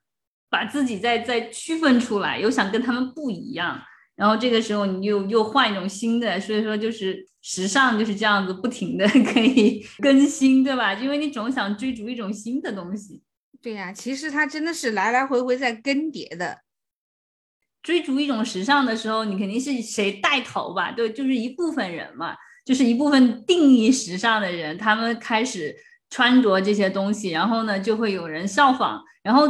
[0.49, 3.79] 把自己再再区分出来，又想跟他们不一样，
[4.15, 10.93] 然后这个时候你又又换一种新的，所以说就是时尚就是这样子不停的 可以更新，对吧？
[10.93, 13.21] 因为你总想追逐一种新的东西。
[13.61, 16.59] 对呀，其实它真的是来来回回在更迭的。
[17.81, 20.93] 追逐一种时尚的时候，你肯定是谁带头吧？
[20.93, 22.33] 对，就是一部分人嘛，
[22.65, 25.75] 就是一部分定义时尚的人，他们开始
[26.09, 29.03] 穿着这些东西，然后呢，就会有人效仿。
[29.21, 29.47] 然后，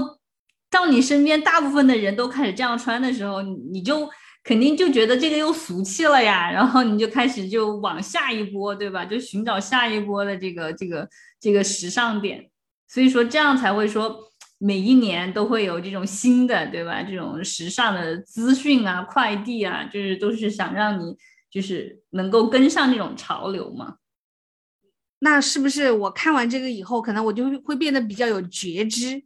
[0.70, 4.10] 到你身边大部分的人都开始这样穿的时候，你就
[4.44, 6.52] 肯定就觉得这个又俗气了呀。
[6.52, 9.06] 然后你就开始就往下一波，对吧？
[9.06, 11.08] 就寻找下一波的这个这个
[11.40, 12.50] 这个时尚点。
[12.88, 14.30] 所以说，这样才会说。
[14.60, 17.04] 每一年都会有这种新的，对吧？
[17.04, 21.14] 这种时尚的资讯啊，快递啊，就是都是想让你
[21.54, 23.98] 就是能够跟上这种潮流嘛。
[25.20, 29.24] 那是不是我看完这个以后，可能我就会变得比较有觉知？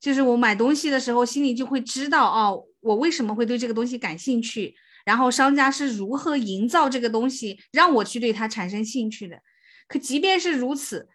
[0.00, 9.40] 就是我买东西的时候，心里就会知道哦，我为什么会对这个东西感兴趣，然后商家是如何营造这个东西让我去对它产生兴趣的。
[9.86, 11.08] 可即便是如此。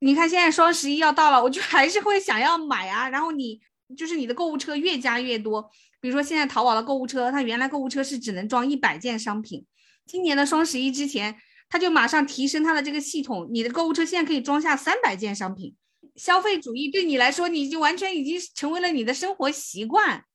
[0.00, 3.08] 你看，现在双十一要到了，我就还是会想要买啊。
[3.08, 3.60] 然后你
[3.96, 5.70] 就是你的购物车越加越多，
[6.04, 9.64] 比如说现在淘宝的购物车，它原来购物车是只能装一百件商品，
[10.04, 11.34] 今年的双十一之前，
[11.70, 15.74] 它就马上提升它的这个系统，你的购物车现在可以装下三百件商品。
[16.16, 20.26] 消费主义对你来说，你就完全已经成为了你的生活习惯。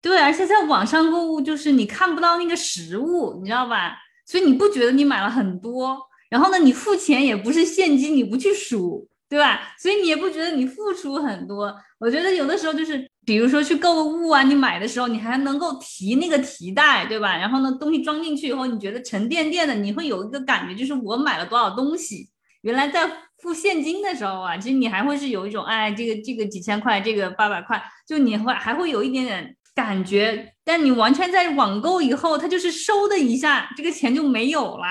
[0.00, 3.98] 对，而且在网上购物，就是你看不到那个实物，你知道吧？
[4.24, 6.08] 所以你不觉得你买了很多。
[6.30, 9.74] 然后呢，你付钱也不是现金，你不去数，对吧？
[9.78, 11.74] 所以你也不觉得你付出很多。
[11.98, 17.36] 我觉得有的时候就是，比如说去购物啊，你买的时候你还能够提那个提袋，对吧？
[17.36, 22.30] 然后呢，东西装进去以后，你觉得沉甸甸的，你会有一个感觉，就是我买了多少东西。
[22.62, 30.54] 原来在付现金的时候啊，其实你还会是有一种，哎，这个这个几千块，这个八百块，就你会还会有一点点感觉。
[30.64, 34.84] 但你完全在网购以后，它就是收的一下，这个钱就没有了。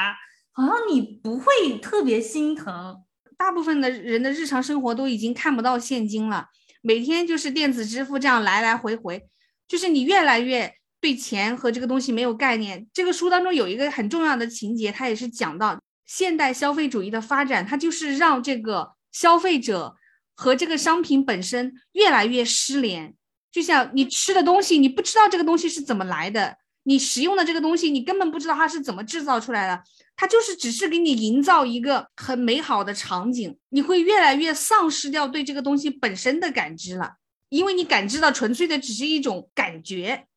[0.54, 2.98] 好像你不会特别心疼，
[3.38, 6.48] 大部分的人的日常生活都已经看不到现金了，
[6.82, 9.28] 每天就是电子支付这样来来回回，
[9.68, 12.88] 就是你越来越对钱和这个东西没有概念。
[12.92, 19.96] 这个书当中有一个很重要的情节，它也是讲到现代消费主义的发展，它就是让这个消费者
[20.36, 23.14] 和这个商品本身越来越失联。
[23.52, 29.84] 就像你吃的东西，你不知道这个东西是怎么来的，你食用的这个东西，你根本不知道它是怎么制造出来的。
[30.16, 37.16] 它就是只是给你营造一个很美好的场景，你会越来越丧失掉对这个东西本身的感知了，
[37.50, 40.28] 因为你感知到纯粹的只是一种感觉，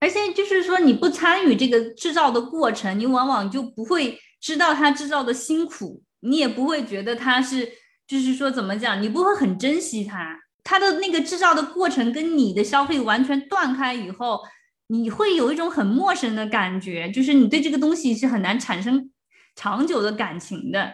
[0.00, 7.70] 而且就是说你不参与这个制造的过程，你往往就不会知道它制造的辛苦，你也不会觉得它是，
[8.06, 14.40] 就是说怎么讲，你不会很珍惜它，它的那个制造的过程跟你的消费完全断开以后。
[14.92, 19.10] 你会有一种很陌生的感觉，就是你对这个东西是很难产生
[19.56, 20.92] 长久的感情的。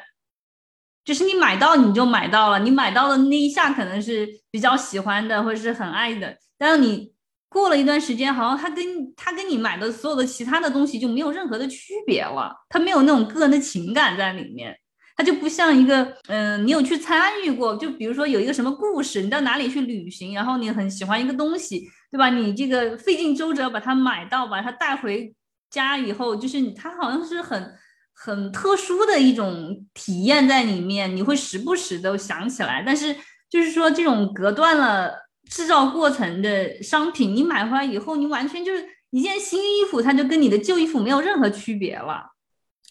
[1.05, 7.13] 就是你买到你就买到了，你买到的那一下可能是比较喜欢的或者是很爱的，但是你
[7.49, 8.85] 过了一段时间，好像它跟
[9.17, 14.77] 它跟你买的所有的其他的东西就没有任何的区别了，它没有那种个人的情感在里面。
[15.17, 22.31] 它就不像一个，嗯，你有去参与过，就比如说有一个什么故事，你到哪里去旅行，然后你很喜欢一个东西，对吧？
[22.31, 25.35] 你这个费尽周折把它买到，把它带回
[25.71, 27.75] 家以后，就是它好像是很
[28.15, 32.83] 很特殊的一种体验在里面，你会时不时都想起来。
[32.85, 33.15] 但是
[33.51, 35.13] 就是说这种隔断了
[35.51, 42.33] 制造过程的商品，你买回来以后，你完全就是一件新衣服，它就跟你的旧衣服没有任何区别了。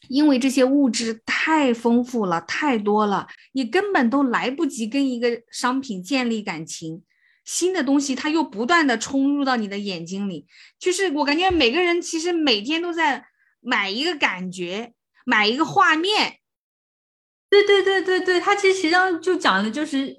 [0.09, 7.01] 因为这些物质太丰富了，太多了，你根本都来不及跟一个商品建立感情。
[7.47, 10.45] 新的东西它又不断的冲入到你的眼睛里，
[10.77, 13.25] 就是我感觉每个人其实每天都在
[13.61, 14.91] 买一个感觉，
[15.25, 16.39] 买一个画面。
[17.49, 20.13] 对对对对对，他其实实际上就讲的就是，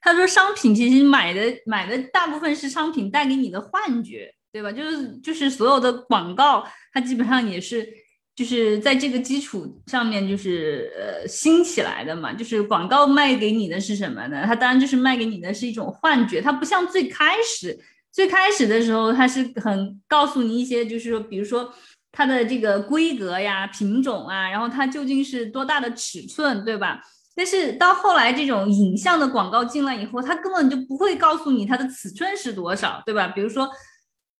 [0.00, 4.72] 他说商品其实买的买的大部分是商品带给你的幻觉，对吧？
[4.72, 8.03] 就是就是所有的广告，它基本上也是。
[8.36, 12.32] 就是在这个基础上面，就是呃兴起来的嘛。
[12.32, 14.42] 就是广告卖给你的是什么呢？
[14.44, 16.42] 它当然就是卖给你的是一种幻觉。
[16.42, 17.78] 它不像最开始，
[18.10, 21.72] 最开始的时候，它是很告诉你一些，就是说，比如说
[22.10, 27.00] 它的这个规格呀、品种啊，然后它究竟是多大的尺寸，对吧？
[27.36, 33.28] 但是到后来这种影像的广告进来以后，它根本就不会告诉你它的尺寸是多少，对吧？
[33.28, 33.70] 比如说。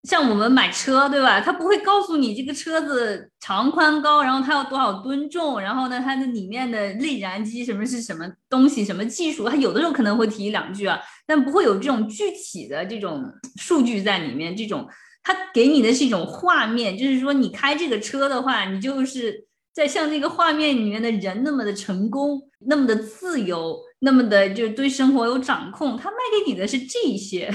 [0.04, 1.40] 像我们买车，对吧？
[1.40, 13.24] 他不会告诉你这个车子长宽高，然后它有多少吨重，然后呢，它的里面的内燃机什么是什么东西，什么技术，它有的时候可能会提两句啊，但不会有这种具体的这种
[13.56, 14.54] 数据在里面。
[14.54, 14.86] 这种
[15.22, 25.96] 它给你的是一种画面，就是说你开这个车的话，你就是在像那个画面里面的人那么的成功，那么的自由，那么的就对生活有掌控。
[25.96, 27.50] 他卖给你的是这些。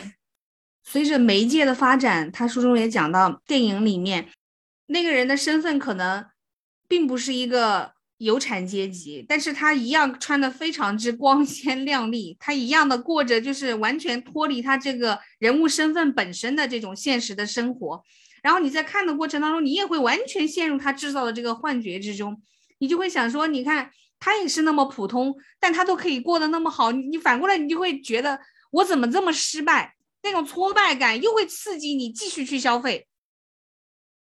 [0.91, 4.27] 随着媒介的发展，他书中也讲到，电影里面
[4.87, 6.25] 那个人的身份可能
[6.87, 18.03] 并不是一个有产阶级，但是他一样穿的非常之光鲜亮丽，他一样的过着就是完全脱离他这个人物身份本身的这种现实的生活。
[18.41, 22.41] 然后你在看的过程当中，你也会完全陷入他制造的这个幻觉之中，
[22.79, 28.39] 你就会想说，你看他也是那么普通，但他都可以过得那么好，你反过来你就会觉得
[28.71, 29.93] 我怎么这么失败？
[30.31, 33.07] 那种挫败感又会刺激你继续去消费，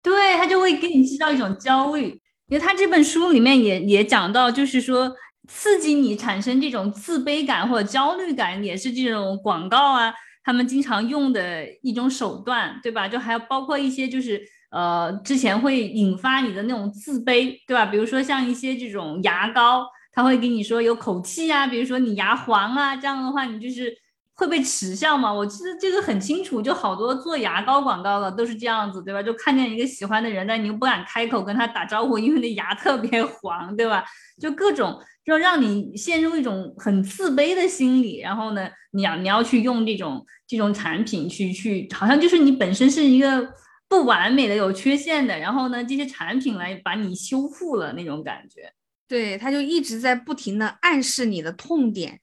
[0.02, 2.20] 对他就会给你制造一种焦虑。
[2.48, 5.10] 因为他这本书里面也也讲到，就是说
[5.48, 10.12] 刺激你产生这种自卑感或者焦虑感，也是这种广告啊，
[10.44, 13.08] 他们经常用的一种手段，对吧？
[13.08, 17.86] 就还有包括一些就是呃，之前会引发你的那种自卑，对吧？
[17.86, 23.96] 比如说像一些这种牙膏，他会给你说有口气啊，比如说你牙黄啊，这样的话你就是。
[24.36, 25.32] 会被耻笑吗？
[25.32, 29.22] 我其实这个很清楚，就好多做牙膏广告的都是这样子，对吧？
[29.22, 34.04] 就看见一个喜欢的人，但你又不敢开口跟他打招呼，因为那牙特别黄，对吧？
[34.40, 43.48] 就各种就让你陷入一种很自卑的心理，然后呢，你要你要去用这种这种产品去去，好像就是你本身是一个
[43.88, 48.72] 不完美的、有缺陷的，然后呢，这些产品来把你修复了那种感觉。
[49.06, 52.18] 对，他就一直在不停的暗示你的痛点。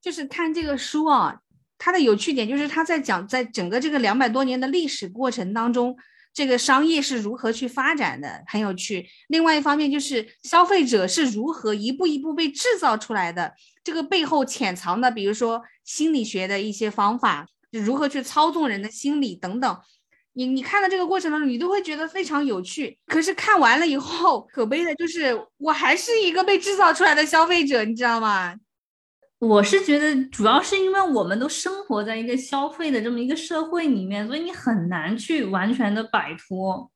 [0.00, 1.40] 就是看这个书啊，
[1.78, 5.96] 它的有趣点就是他在讲，在整个这个两百多年的历史过程当中，
[6.32, 9.06] 这个商业是如何去发展的，很有趣。
[9.28, 19.80] 另外一方面就是消费者是如何一步一步被制造出来的，这个背后潜藏的，比如说心理学的一些方法，如何去操纵人的心理等等。
[20.34, 22.96] 你你看到这个过程当中，你都会觉得非常有趣。
[23.06, 28.54] 可是看完了以后，可悲的就是我还是一个被制造出来的消费者，你知道吗？
[29.40, 36.90] 我是觉得，主要是因为我们都生活在一个消费的这么一个社会里面，所以你很难去完全的摆脱。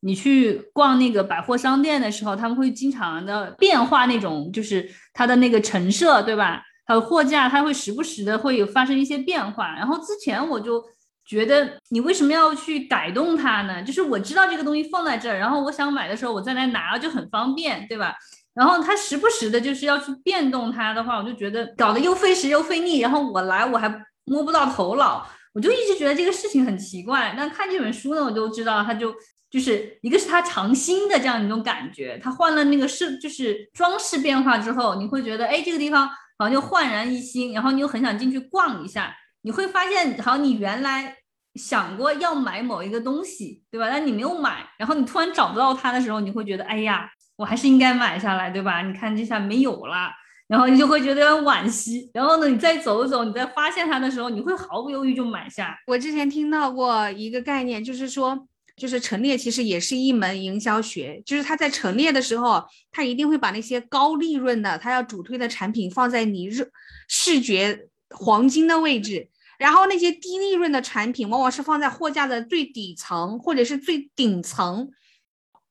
[0.00, 6.62] 你去逛那个百货商店的时候，他们会经常的变化那种，就是它的那个陈设，对吧？
[6.86, 9.74] 还有货架，它会时不时的会有发生一些变化。
[9.74, 10.82] 然后之前我就
[11.26, 13.82] 觉得，你为什么要去改动它呢？
[13.82, 18.14] 就是我知道这个东西放在这儿，然后我想买的时候，我再来拿就很方便，对吧？
[18.54, 23.00] 然后他时不时的就是要去变动它的话，我就觉得搞得又费时又费力。
[23.00, 23.88] 然后我来我还
[24.26, 27.34] 摸不到头脑，我就一直觉得这个事情很奇怪。
[27.36, 29.12] 那看这本书呢，我就知道他就
[29.50, 39.12] 就是一个是他尝新的这样一种感觉，他换了那个饰就是装饰变化之后，你会觉得哎这个地方好像就焕然一新，然后你又很想进去逛一下。
[39.42, 41.16] 你会发现好像你原来
[41.56, 43.88] 想过要买某一个东西，对吧？
[43.90, 47.10] 但你没有买，然后你突然找不到它的时候，你会觉得哎呀。
[47.36, 48.82] 我还是应该买下来，对吧？
[48.82, 50.10] 你看这下没有了，
[50.46, 52.10] 然后你就会觉得惋惜。
[52.14, 55.76] 然后呢，你再走一走，你再发现它的时候，你会毫不犹豫就买下。
[55.86, 66.68] 我之前听到过一个概念，就是说，就是陈列其实也是一门营销学，就是他在陈列的时候，他一定会把那些高利润的、他要主推的产品放在你热
[67.08, 74.88] 视觉黄金的位置，然后那些低利润的产品往往是放在货架的最底层或者是最顶层。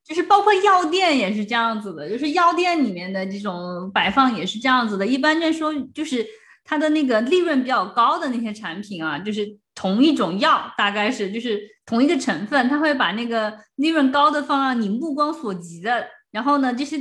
[0.06, 5.08] 就是包括药店也是这样子的，就是药店里面的这种摆放也是这样子的。
[5.08, 6.26] 一般来说，就是
[6.66, 16.98] 它的那个利润比较高的那些产品啊，就是同一种药，大概是就是同一个成分，它会把那个利润高的放到你目光所及的，然后呢，这些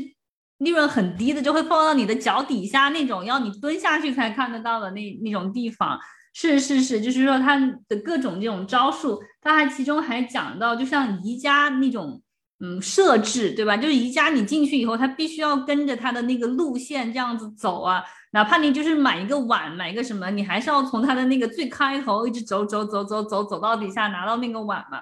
[0.58, 5.98] 利润很低的就会放到你的脚底下那种要你蹲下去才看得到的那那种地方。
[6.32, 12.22] 是是是，就是说它的各种这种招数，它还其中还讲到，就像宜家那种。
[12.64, 13.76] 嗯，设置对吧？
[13.76, 18.00] 就是宜家，你进去以后，他必须要跟着他的那个路线这样子走啊。
[18.30, 25.00] 哪怕你就是买一个碗，买一个什么，你还是要从他的那个最开头一直走走走走走走到底下拿到那个碗嘛。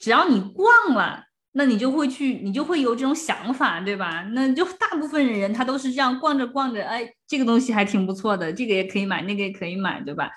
[0.00, 4.22] 只要你逛了，那你就会去，你就会有这种想法，对吧？
[4.32, 10.30] 那就大部分人他都是这样逛着逛着，哎，这个东西还挺不错的，这个也可以买，那个也可以买，对吧？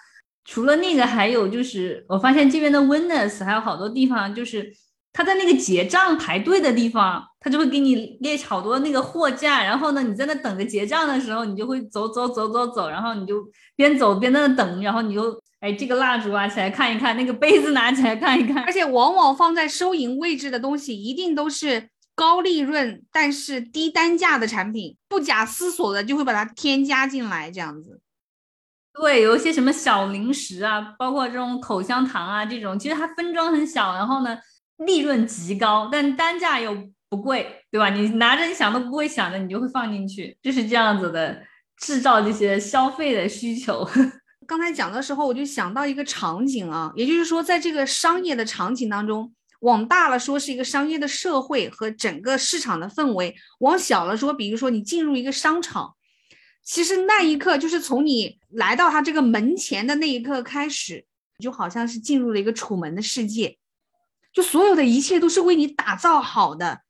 [0.44, 4.74] 除了那个，还有就是我发现这边的 Winners 还有好多地方就是。
[5.14, 13.36] 他在那个结账排队的地方，他就会给你列好多那个货架，然后呢，你在那等着结账的时候，你就会走走走走走，然后你就
[13.76, 18.64] 边走边在那等，然后你就哎，这个蜡烛啊，起来看一看；那个杯子拿起来看一看。
[18.64, 28.02] 而且往往放在收银位置的东西，一定都是高利润但是低单价的产品，不假思索的就会把它添加进来，这样子。
[29.00, 34.38] 对，有一些什么小零食啊，包括这种口香糖啊，这种其实它分装很小，然后呢，
[34.78, 37.90] 利润极高，但单价又不贵，对吧？
[37.90, 41.44] 你拿着你想都不会想的，你就会放进去，就是这样子的，
[41.78, 43.88] 制造这些消费的需求。
[44.46, 55.96] 刚才讲的时候，我就想到一个场景啊，也就是说，在这个商业的场景当中，往大了说是一个商业的社会和整个市场的氛围；往小了说，比如说你进入一个商场，
[56.62, 61.06] 其实那一刻就是从你来到他这个门前的那一刻开始，
[61.40, 63.58] 就好像是进入了一个楚门的世界，
[64.34, 66.82] 就所有的一切都是为你打造好的，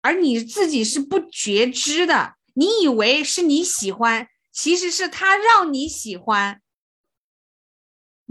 [0.00, 6.60] 而你自己是不觉知的，你以为是你喜欢，其实是他让你喜欢。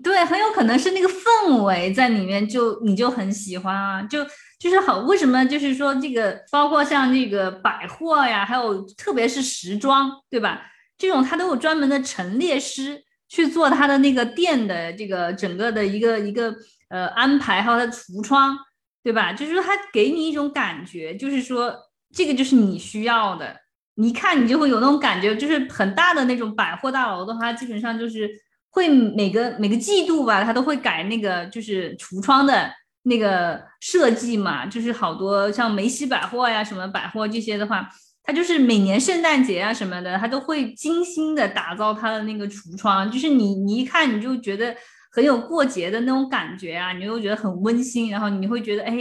[0.02, 4.26] 对，很有可能是那个氛围在里面，就你就很喜欢啊，就
[4.58, 5.00] 就是好。
[5.00, 5.44] 为什么？
[5.46, 10.62] 就是说这个，包括像这个百货呀，还有特别是时装，对吧？
[10.98, 16.56] 这种它都有专门的陈列师去做它的那个店的这个整个的一个一个
[16.90, 18.58] 呃安排，还有它的橱窗，
[19.04, 19.34] 对吧？
[19.34, 21.74] 就是说它给你一种感觉，就是说
[22.14, 23.56] 这个就是你需要的，
[23.96, 28.30] 你一看你就会有那种感觉，就是很大的那种百货大楼的话，基本上就是。
[28.72, 32.72] 会每个每个季度吧，他都会改那个就是橱窗的
[33.02, 37.90] 那个设计嘛，就是好多像梅西百货呀、什么百货这些的话，
[38.22, 44.76] 它就是每年圣诞节啊什么的，它都会精心的打造它的那个橱窗，就是你你一看你就觉得
[45.12, 48.98] 很有过节的那种感觉啊，你又觉得很温馨，然后你会觉得哎，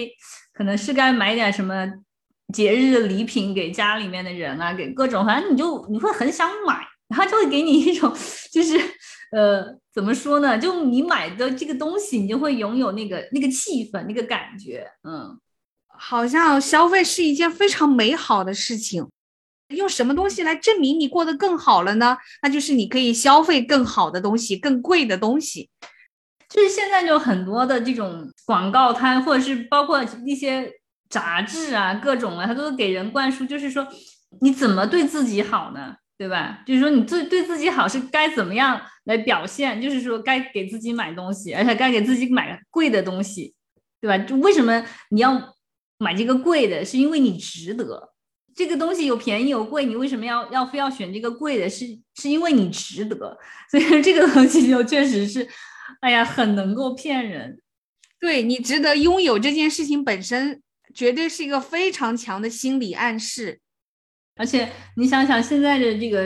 [0.53, 1.87] 可能是该买点什么
[2.53, 8.15] 节日的礼品给家里面的人啊，给各种，反正你就你会很想买，然后就会给你一种
[8.53, 8.79] 就是。
[9.31, 10.57] 呃，怎么说呢？
[10.57, 14.91] 就你买的这个东西，你就会拥有那个那个气氛、那个感觉。
[15.07, 15.39] 嗯，
[15.87, 19.07] 好像消费是一件非常美好的事情。
[19.69, 22.17] 用什么东西来证明你过得更好了呢？
[22.43, 25.69] 那就是你可以消费更好的东西、更贵的东西。
[26.49, 30.73] 就是现在就很多的这种广告摊，或者是包括一些
[31.11, 33.87] 杂志啊，各种啊，它都给人灌输，就是说
[34.41, 35.97] 你怎么对自己好呢？
[36.17, 36.65] 对吧？
[36.67, 39.81] 就是说，你自对自己好是该怎么样来表现？
[39.81, 43.55] 就是说，该给自己买东西，而且该给自己买贵的东西，
[44.01, 44.19] 对吧？
[44.19, 45.55] 就为什么你要
[45.99, 46.85] 买这个贵的？
[46.85, 48.13] 是因为你值得。
[48.53, 51.71] 这个东西有便宜有贵，你为什么要要非要选这个贵的？
[51.71, 51.87] 是
[52.17, 53.39] 是因为你值得。
[53.71, 55.49] 所以这个东西就确实是，
[56.01, 57.61] 哎呀，很能够骗人。
[58.21, 60.61] 对你值得拥有这件事情本身，
[60.95, 63.61] 绝对是一个非常强的心理暗示。
[64.37, 66.23] 而且你想想，现在的这个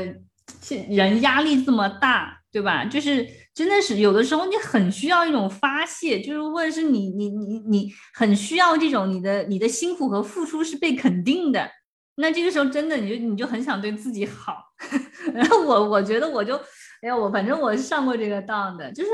[0.88, 2.84] 人压力这么大，对吧？
[2.84, 11.70] 就是真的是有的时候你很需要一种发泄，就是或者是你你你你很需要这种你的你的辛苦和付出是被肯定的。
[12.16, 14.56] 那这个时候真的你就你就很想对自己好。
[15.34, 16.60] 然后我我觉得我就
[17.02, 19.10] 哎呀，我反正我是上过这个当的，就是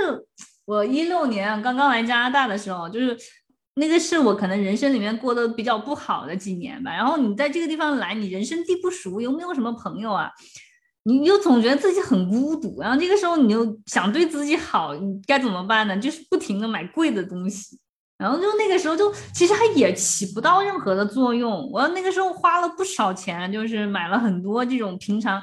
[0.64, 3.16] 我一六年刚刚来加拿大的时候，就是。
[3.80, 6.90] 那个是我可能人生里面过得比较不好的几年吧。
[6.90, 10.28] 然后你在这个地方来，你人生地不熟，又没有什么朋友啊，
[11.04, 12.80] 你又总觉得自己很孤独。
[12.80, 15.96] 然后这个时候你又想对自己好，你该怎么办呢？
[15.96, 17.78] 就是不停的买贵的东西。
[18.18, 21.70] 然后就那个时候就其实它也起不到任何的作用。
[21.70, 25.40] 我那个时候花了不少钱，就是买了很多这种平常。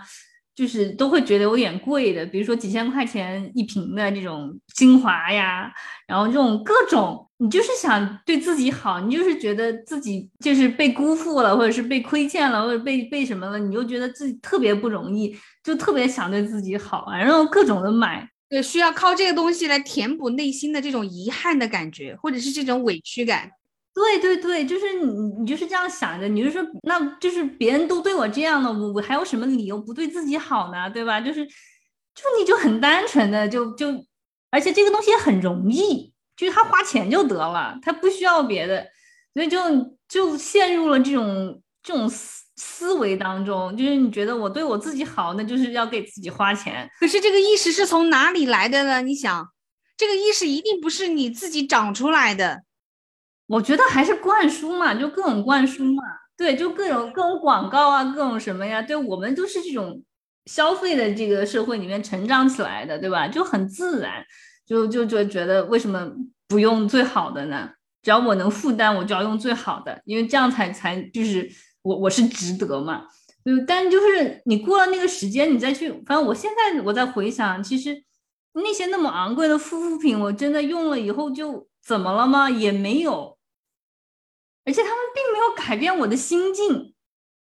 [0.55, 5.69] 就是都会觉得有点贵的，比如说几千块钱一瓶的这种精华呀，
[6.07, 23.51] 然后这种各种，你就是想对自己好，你就是觉得自己就是被辜负了，或者是被亏欠了，或者被被什么了，你就觉得自己特别不容易，就特别想对自己好，然后各种的买，对，需要靠这个东西来填补内心的这种遗憾的感觉，或者是这种委屈感。
[23.95, 25.05] 对对对，就是你，
[25.39, 30.89] 你就是这样想的，你就说，那就是别人都对我这样了，我我还有什么理由不对自己好呢？
[30.89, 31.21] 对吧？
[31.21, 33.87] 就是，就你就很单纯的就就，
[34.51, 38.85] 而且这个东西也很容易，就是他花钱就得了，他不需要别的，
[39.33, 39.57] 所以就
[40.09, 46.89] 就陷入了这种这种思思维当中，就是你觉得我对我自己好，那就是要给自己花钱。
[46.99, 49.01] 可是这个意识是从哪里来的呢？
[49.01, 49.47] 你想，
[49.95, 52.63] 这个意识一定不是你自己长出来的。
[53.47, 56.03] 我觉得还是灌输嘛，就各种灌输嘛，
[56.35, 60.01] 对，就各种各种广告啊，各种什么呀，对我们都是这种
[60.45, 63.27] 消费的这个社会里面成长起来的，对吧？
[63.27, 64.23] 就很自然，
[64.65, 66.11] 就就就觉得为什么
[66.47, 67.69] 不用最好的呢？
[68.01, 71.49] 只要我能负担，我就要用最好的，因为这样才才就是
[71.81, 73.07] 我我是值得嘛。
[73.45, 78.03] 嗯，但就是你过了那个时间，你再去，反正我现在我在回想，其实
[78.53, 82.49] 那些那么昂贵的护肤品，我真的用了以后就怎么了吗？
[82.49, 83.34] 也没有，
[84.65, 86.93] 而且他们并没有改变我的心境。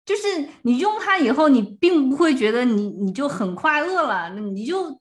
[0.04, 5.00] 就是你用它以后，你并不会觉得你你就很快乐了，那你就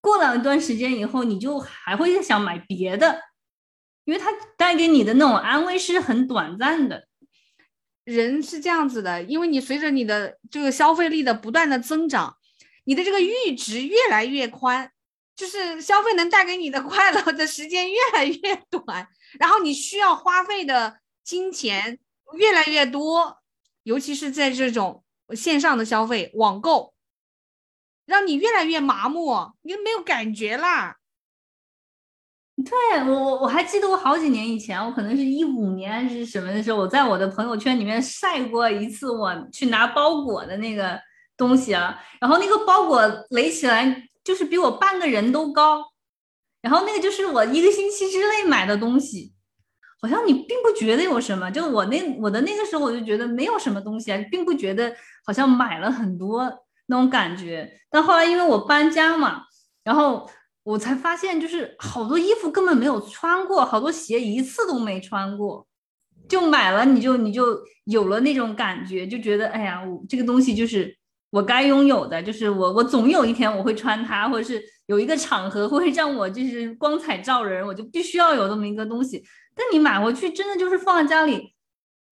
[0.00, 3.20] 过了一段时间以后，你就还会想买别的，
[4.04, 7.08] 因为它带给你的那种安慰是很短暂的。
[8.04, 12.36] 人是这样子的，因为你随着你的这个消费力的不断的增长，
[12.84, 14.90] 你的这个阈值越来越宽，
[15.34, 19.08] 就是消费能带给你的快乐的时间越来越短，
[19.40, 21.98] 然后你需要花费的金钱
[22.38, 23.42] 越来越多，
[23.82, 25.04] 尤其是在这种
[25.36, 26.94] 线上的消费、网购，
[28.06, 30.96] 让你越来越麻木，你没有感觉啦。
[32.64, 40.98] 对我，我我还记得我好几年以前，我可能是一五年还是什么的时候，我在我的朋友圈里面晒过一次我去拿包裹的那个
[41.36, 45.92] 东西啊，然后那个包裹垒起来就是比我半个人都高，
[46.62, 49.34] 然后那个就是我一个星期之内买的东西，
[50.00, 54.94] 好像你并不觉得有什么，就我那我的那个时候我就觉得没有什么东西啊，并不觉得
[55.24, 56.50] 好像买了很多
[56.86, 59.42] 那种感觉，但后来因为我搬家嘛，
[59.84, 60.28] 然后。
[60.64, 65.66] 我才发现，就是好多衣服根本没有穿过，好多鞋一次都没穿过，
[66.28, 70.94] 就买了，你就你就有了那种感觉，就觉得哎呀，我这个东西就是
[71.30, 79.24] 我该拥有的，就是我我总有一天我会穿它，或者是有一个场合会让我就是光彩照人，我就必须要有这么一个东西。
[79.58, 81.52] 但你买回去真的就是放在家里，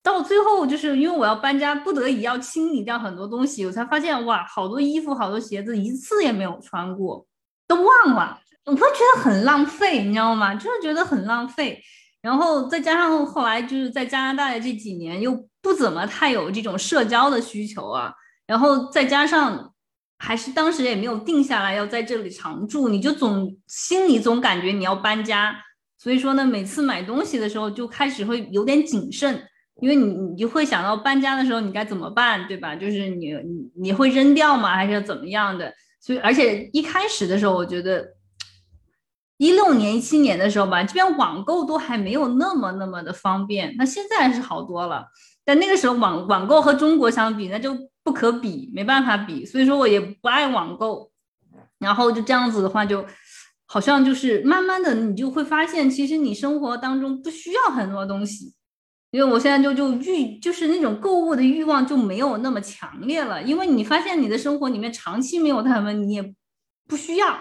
[0.03, 7.25] 到最后就是因为我要搬家，不得已要清理掉很多东西，我才发现哇，好多衣服、好多鞋子一次也没有穿过，
[7.69, 8.41] 都忘了。
[8.65, 10.53] 我会觉得很浪费，你知道吗？
[10.53, 11.81] 就是觉得很浪费，
[12.21, 18.13] 然后再加上后来就是在加拿大的这几年又不怎么太有这种社交的需求啊，
[18.45, 19.73] 然后再加上
[20.19, 25.55] 还是当时也没有定下来要在这里常住，你就总心里总感觉你要搬家，
[25.99, 29.43] 所以说呢，每次买东西的时候就开始会有点谨慎，
[29.81, 32.75] 因为你你就会想到搬家的时候你该怎么办，对吧？
[32.77, 34.75] 就是你你你会扔掉吗？
[34.75, 35.73] 还是怎么样的？
[36.01, 38.15] 所以而且一开始的时候，我觉得。
[39.39, 43.75] 一六年、一七年的时候吧，这边网购都还没有那么那么的方便。
[43.77, 45.05] 那现在是好多了，
[45.45, 49.45] 但那个时候网网购和中国相比，那就不可比，没办法比。
[49.45, 51.13] 所以说我也不爱网购。
[51.79, 53.05] 然后就这样子的话，就
[53.67, 58.55] 好像就是慢慢的，你就会发现，其实你生活当中不需要很多东西。
[59.13, 66.35] 因为我现在就就欲就是那种购物的欲望就没有那么强烈了，因为你发现你的生活里面长期没有他们，你也
[66.89, 67.39] 不需要。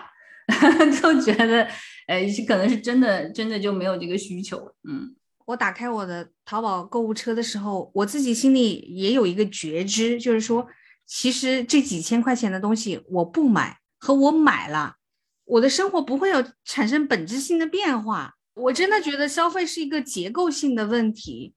[1.02, 1.68] 就觉得，
[2.08, 4.60] 呃，可能是真的，真的就没有这个需求。
[4.88, 5.16] 嗯，
[5.46, 10.68] 我打开我的淘宝购物车的时候，我自己心里也有一个觉知，就是说，
[11.08, 14.98] 其实这几千块钱的东西我不买和我买了，
[15.46, 18.34] 我的生活不会有产生本质性的变化。
[18.54, 21.54] 我真的觉得消费是一个结构性的问题，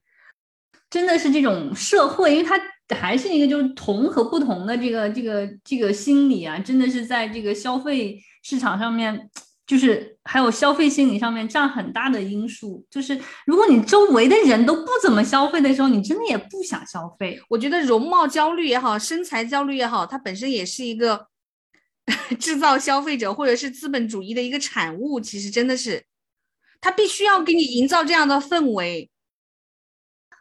[0.89, 2.59] 真的是这种社会，因为它。
[2.97, 9.29] 还是一个就是同和不同的这个这个这个心理啊，真的是在这个消费市场上面，
[9.67, 12.83] 就是还有消费心理上面占很大的因素。
[12.89, 17.39] 就是如果你周围的人都不怎么消费的时候，你真的也不想消费。
[17.51, 21.27] 我觉得容貌焦虑也好，身材焦虑也好，它本身也是一个
[22.41, 25.21] 制造消费者或者是资本主义的一个产物。
[25.21, 26.05] 其实真的是，
[26.81, 29.11] 他必须要给你营造这样的氛围。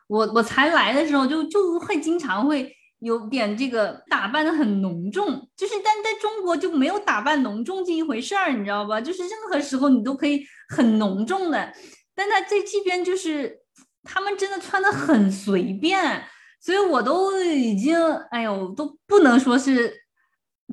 [0.07, 9.01] 我我才来的时候就就会经常会有点这个打扮的很浓重，就是但在中国就没有打扮浓重这一回事儿，你知道吧？
[9.01, 11.73] 就是任何时候你都可以很浓重的，
[12.15, 13.59] 但他在这边就是
[14.03, 16.23] 他们真的穿的很随便，
[16.61, 17.95] 所以我都已经
[18.31, 19.93] 哎呦都不能说是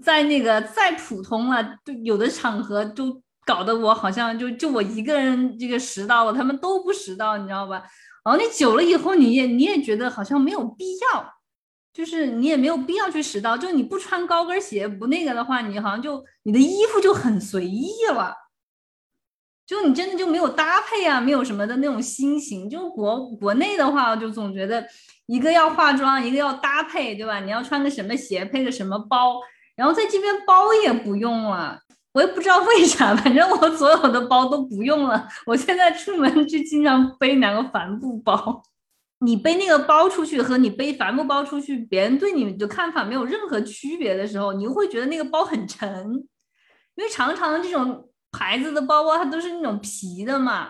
[0.02, 7.82] 在那个再普通了，就有的场合就搞得我好像就就我一个人这个拾到了，他们都不拾到，你知道吧？
[8.24, 11.34] 然后你久了以后，你也你也觉得好像没有必要，
[11.92, 13.56] 就是你也没有必要去拾到。
[13.56, 18.34] 就你不穿高跟鞋不那个的话，你好像就你的衣服就很随意了，
[19.66, 22.68] 就你真的就没有搭配啊，没有什么的那种心情。
[22.68, 24.86] 就国国内的话，就总觉得
[25.26, 27.40] 一个要化妆，一个要搭配，对吧？
[27.40, 29.38] 你要穿个什么鞋，配个什么包，
[29.76, 31.80] 然后在这边包也不用了。
[32.12, 35.28] 我也不知道为啥，反正我所有的包都不用了。
[35.46, 38.62] 我现在出门就经常背两个帆布包。
[39.18, 46.12] 你背那个包出去和你背帆布包出去，别人对你的看法没有任何区别的时候，你会觉得那个包很沉，
[46.94, 50.68] 因为常常这种牌子的包包它都是那种皮的嘛，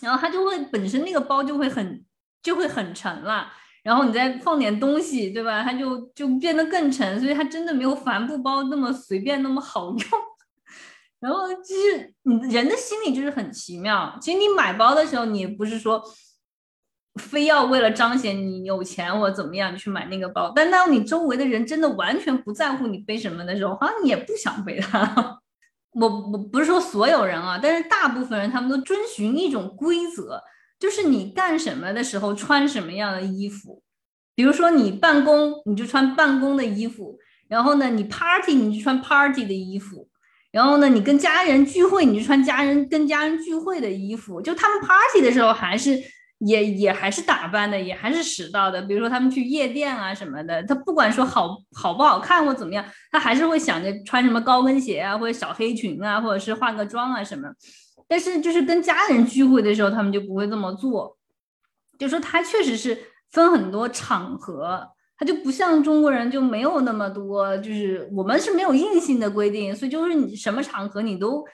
[0.00, 2.04] 然后它就会本身那个包就会很
[2.42, 3.52] 就会很沉了，
[3.86, 5.62] 然后你再放点东西，对吧？
[5.62, 9.98] 它就就变得更沉，所以它真的没有帆布包那么随便那么好用。
[11.20, 14.18] 然后就是你人的心理就是很奇妙。
[14.20, 16.02] 其实你买包的时候，你不是说
[17.22, 20.52] 非要为了彰显你有钱或怎么样，你去买那个包。
[20.54, 25.38] 但当你周围的人真的完全不在乎你背什么的时候，好像你也不想背它。
[25.98, 30.42] 我我不是说所有人啊，但是大部分人他们都遵循一种规则，
[30.78, 33.82] 就是你干什么的时候穿什么样的衣服。
[34.34, 37.16] 比如说你办公，你就穿办公的衣服；
[37.48, 40.06] 然后呢，你 party 你就穿 party 的衣服；
[40.52, 44.42] 然后呢，你跟家人聚会，你就穿家人跟家人聚会的衣服。
[44.42, 45.98] 就他们 party 的时候，还是
[46.40, 48.82] 也也还是打扮的，也还是时到的。
[48.82, 57.48] 比如说他们去夜店啊什么的，他不管说好好不好看或怎么样，他还是会想着穿什么高跟鞋啊，或者小黑裙啊，或者是化个妆啊什么。
[58.08, 61.16] 但是就是跟家人聚会的时候，他们就不会这么做。
[61.98, 62.98] 就说他确实是。
[63.32, 64.88] 分很多场合，
[65.18, 71.44] 他就不像中国人就没有那么多，就是我们是没有硬性的规定，所以就是你什么场合你都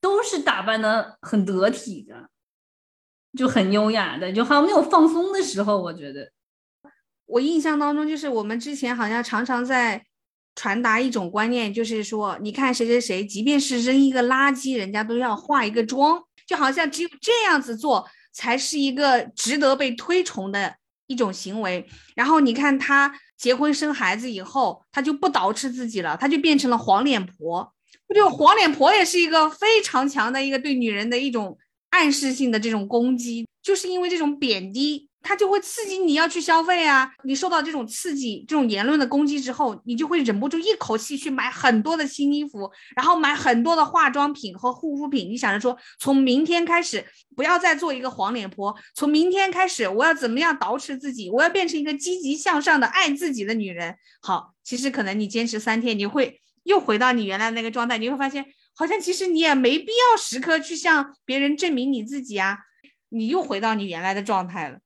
[0.00, 2.30] 都是打扮的很得体的，
[3.36, 5.76] 就很优雅的，就好像没有放松的时候。
[5.76, 6.30] 我觉得，
[7.26, 10.06] 我印象当中就是我们之前好像常常在
[10.56, 18.04] 传达一种观念，就是说，你看谁谁谁，即便是扔一个垃圾，人家都要化一个妆，就好像只有这样子做。
[18.38, 20.76] 才是一个值得被推崇的
[21.06, 21.86] 一种行为。
[22.14, 27.72] 然后你看他结婚生孩子以后，他就不捯饬自己了，他就变成了黄脸婆。
[28.06, 31.56] 不就黄脸婆也是一个非常强的一个对女人的一种
[31.88, 35.08] 暗示性的这种攻击，就是因为这种贬低。
[35.26, 37.10] 它就会刺激你要去消费啊！
[37.24, 45.28] 你受到这种刺激、这种言论的攻击之后，你就会忍不住一口气去买很多的新衣服，然后买很多的化妆品和护肤品。
[45.28, 47.04] 你想着说，从明天开始
[47.34, 53.96] 不要再做一个黄脸婆，从明天开始我要怎么样捯饬自己，我要变成一个积极向上的爱自己的女人。
[54.22, 58.46] 好，其实可能你坚持三天，你会又回到你原来那个状态，你会发现
[58.76, 62.58] 好像其实你也没必要时刻去向别人证明你自己啊，
[63.08, 64.78] 你又回到你原来的状态了。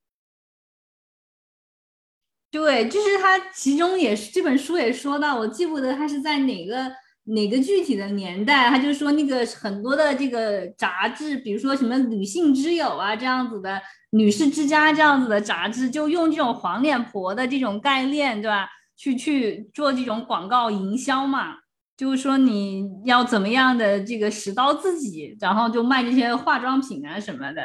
[2.51, 6.91] 对，就是他其中也是这本书也说到，我记不得他是在哪个
[7.25, 13.77] 哪个具体的年代，他就说那个很多的这个杂志，比如说什么《女性之友》啊这样子的，
[14.11, 18.69] 《女士之家》这样子的杂志，就用这种黄脸婆的这种概念，对吧？
[18.97, 21.55] 去去做这种广告营销嘛，
[21.97, 27.63] 就是说你要怎么样的这个拾到自己，然后就卖这些化妆品啊什么的，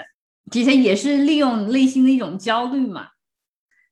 [0.52, 3.08] 其实也是利用内心的一种焦虑嘛。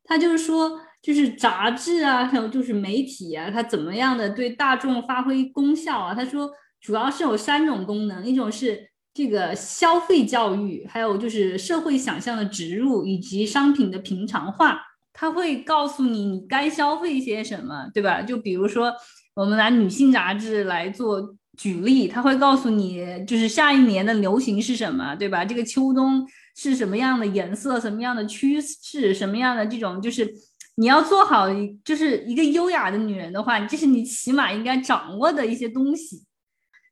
[0.06, 6.16] 他就是说，就是杂志啊，还有就是媒体啊，它怎么样的对大众发挥功效啊？
[6.16, 6.50] 他说，
[6.80, 14.80] 主要是有三种功能，一种是这个消费教育，还有就是社会想象的植入，以及商品的平常化。
[15.12, 18.22] 他会告诉你你该消费些什么，对吧？
[18.22, 18.94] 就比如说，
[19.36, 25.44] 我们拿女性杂志来做举例，他会告诉你，就是下一年的流行是什么，对吧？
[25.44, 26.26] 这个秋冬。
[26.56, 30.32] 是什么样的颜色，什么样的趋势，什么样的这种，就是
[30.76, 31.48] 你要做好，
[31.84, 36.24] 就是一个优雅的女人的话，这是你起码应该掌握的一些东西。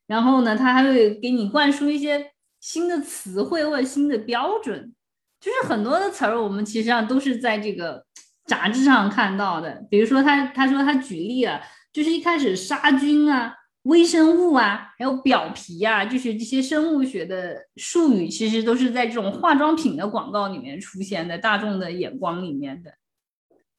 [0.07, 4.93] 然后呢，他还会给你灌输一些新的词汇或者新的标准，
[5.39, 8.05] 就是很多的词儿，我们其实上都是在这个
[8.45, 9.83] 杂志上看到的。
[9.89, 11.61] 比如说，他他说他举例啊，
[11.91, 13.55] 就是一开始杀菌啊。
[13.85, 22.93] 微生物啊，还有表皮啊，就是这些生物学的术语，其实都是在这种化妆品的广告里面出现的，大众的眼光里面的。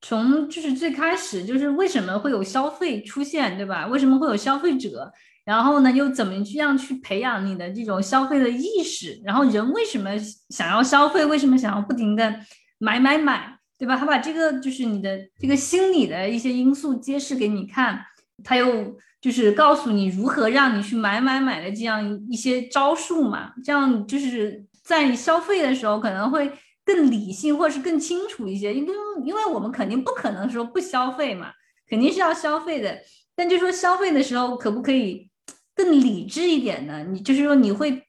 [0.02, 3.86] 从就是最开始，就是为什么会有消费出现，对吧？
[3.86, 5.10] 为什么会有消费者？
[5.46, 9.18] 然后呢，又怎么去样去培养你的这种消费的意识？
[9.24, 10.10] 然后人为什么
[10.50, 11.24] 想要消费？
[11.24, 12.38] 为什么想要不停的
[12.78, 13.96] 买买买，对吧？
[13.96, 18.04] 他把这个就是你的这个心理的一些因素揭示给你看，
[18.44, 18.94] 他又。
[19.22, 26.50] 就是告诉你如何让你去买买买的这样一些招数嘛，这样就是在消费的时候可能会
[26.92, 28.92] 更理性或者是更清楚一些，因为
[29.24, 31.52] 因为我们肯定不可能说不消费嘛，
[31.88, 32.98] 肯定是要消费的，
[33.34, 35.30] 但就说消费的时候可不可以
[35.74, 37.04] 更理智一点呢？
[37.04, 38.02] 你就是说你会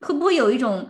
[0.00, 0.88] 会不会有一种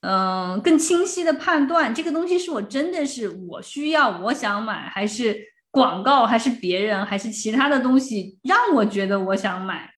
[0.00, 5.46] 嗯更清晰的判断，这个东西是我真的是我需要我想买还是？
[5.70, 9.88] 广告还是别人还是其他的东西让我觉得我想买，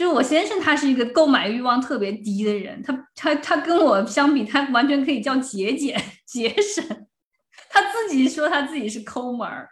[0.00, 6.82] 就我先生他是一个购买欲望特别低的人，他他他跟我相比，他完全可以叫节俭节省。
[7.68, 9.68] 他自己说他自己是抠门儿，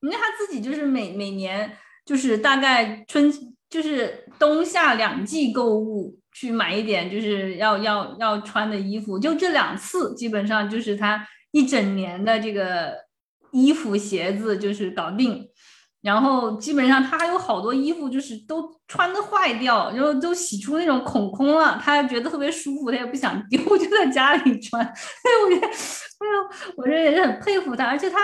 [0.00, 3.32] 你看他自己就是每每年就是大概春
[3.70, 13.00] 就是冬夏两季购物去买一点就是要要要穿的衣服，就这两次基本上就是他一整年的这个。
[13.54, 15.46] 衣服、鞋子就是搞定，
[16.02, 24.84] 然后基本上他还有好多衣服就是都穿的坏掉，然后都洗出那种孔孔了，他觉得特别舒服，他也不想丢， 就在家里穿。
[24.94, 28.18] 所以我觉得，哎呦，我这也是很佩服他，而且他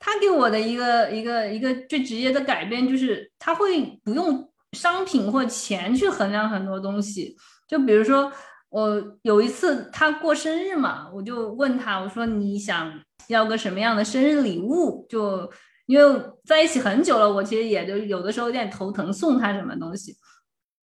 [0.00, 7.36] 他给我的一个一个一个最直接的改变就是他会不用商品或钱去衡量很多东西，
[7.68, 8.30] 就比如说
[8.70, 12.92] 我有一次他过生日嘛，我就问他，我说你想
[13.28, 15.06] 要个什么样的生日礼物？
[15.08, 15.48] 就
[15.86, 20.16] 因为在一起很久了，我其实也就有的时候有点头疼，送他什么东西。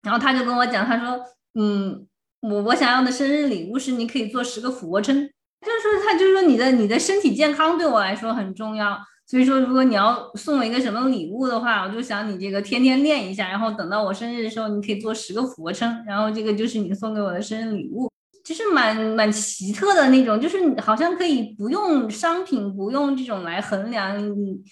[0.02, 1.20] 然后他就跟我讲，他说
[1.58, 2.06] ：“嗯，
[2.40, 8.98] 我我想要的生日礼物是你可以做十个俯卧撑，就是说他就是说你的你的身体健康对我来说很重要。
[9.26, 18.10] 所以说，如果你要送我一个什么礼物的话，我就想你这个天天练一下，然后等到我生日的时候，你可以做十个俯卧撑，然后这个就是你送给我的生日礼物。”
[18.44, 24.62] 就是蛮蛮奇特的那种，就是好像可以不用商品，不用这种来衡量你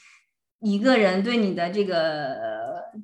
[0.62, 2.36] 一个人对你的这个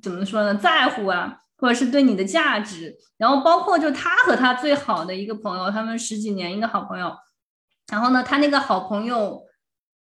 [0.01, 2.95] 怎么说呢，在乎啊，或者是对你的价值。
[3.17, 7.15] 然后包括就他和他最好的一个朋友，他们十几年一个好朋友。
[7.91, 9.41] 然后呢，他那个好朋友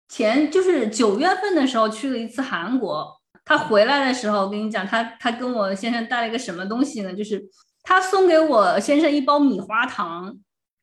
[0.08, 7.12] 前就是九月份的时候去了一次韩国，他回来的时候，我跟你讲，他他跟我先生带了一个什么东西呢？
[7.12, 7.42] 就是。
[7.82, 10.36] 他送给我先生一包米花糖，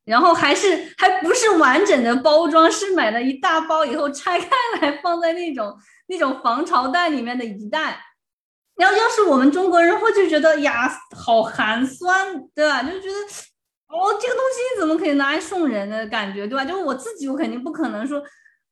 [0.04, 4.48] 然后还是还不是完整的包装，是买了一大包以后拆开
[4.82, 5.78] 来放在那种
[6.08, 8.02] 那种防潮袋里面的一袋。
[8.76, 12.84] 然后要是我们中国人会就觉得呀，好寒酸，对吧？
[12.84, 13.16] 就觉得
[13.88, 16.66] 哦，这个东西怎么可以拿来送人的感觉，对吧？
[16.66, 18.22] 就是我自己，我肯定不可能说，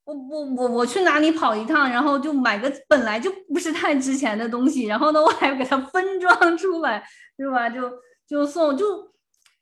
[0.03, 7.03] 我我我我去哪里跑一趟，然后就买个本来就不是太值钱的东西，然后呢，我还要给它分装出来，
[7.37, 7.69] 对吧？
[7.69, 7.91] 就。
[8.27, 9.13] 就送就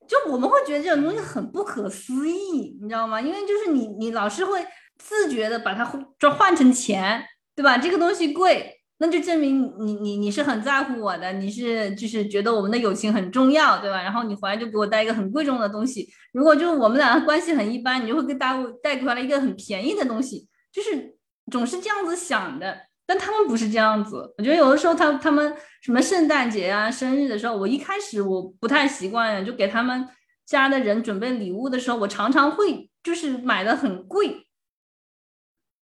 [0.08, 3.20] 就我们会觉得这种东西很不可思议，你知道吗？
[3.20, 4.66] 因为就是你你老是会
[4.98, 5.84] 自觉的把它
[6.18, 7.22] 转换成钱，
[7.56, 7.78] 对吧？
[7.78, 14.02] 这个东西贵，那就证明你你你是很在乎我的，你是就是觉得我们的友情很重要，对吧？
[14.02, 21.16] 然后你回来就给我带一个很贵重的东西，如果就我们俩关系很一般，你就会给带带回来一个很便宜的东西，就是
[21.52, 22.78] 总是这样子想的。
[23.06, 30.08] 但他们不是这样子，我觉得有的时候他他们什么圣诞节啊、生日的时候，我一开始我不太习惯，就给他们
[30.46, 34.48] 家的人准备礼物的时候，我常常会就是买的很贵，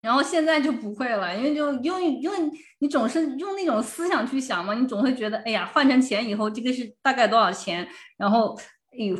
[0.02, 2.38] 然后现在就不会了，因为就因为因为
[2.80, 7.88] 你总是用那种思想去想嘛，你总会觉得哎呀换成钱以后这个是大概多少钱，
[8.18, 8.58] 然后。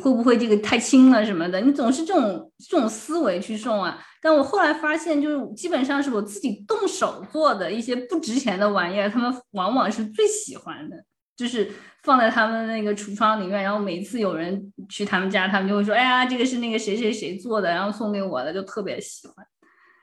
[0.02, 1.60] 会不会这个太轻了什么的？
[1.60, 3.96] 你总是这种这种思维去送啊？
[4.20, 10.96] 但我后来发现，就是基本上是我自己动手做的一些不值钱的玩意儿，他们往往是最喜欢的，
[11.36, 11.70] 就是
[12.02, 13.62] 放在他们那个橱窗里面。
[13.62, 19.46] 然后每次有人去他们家，他们就会说：“哎呀，这个是那个谁谁谁做的，然后送给我的，就特别喜欢。”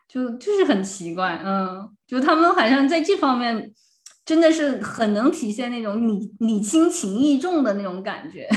[0.08, 3.74] 就就是很奇怪，嗯，就他们好像在这方面
[4.26, 8.48] 真的是很能体现那种礼礼轻情意重的那种感觉。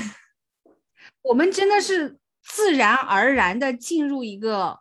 [1.22, 4.78] 我们真的是自然而然的进入一个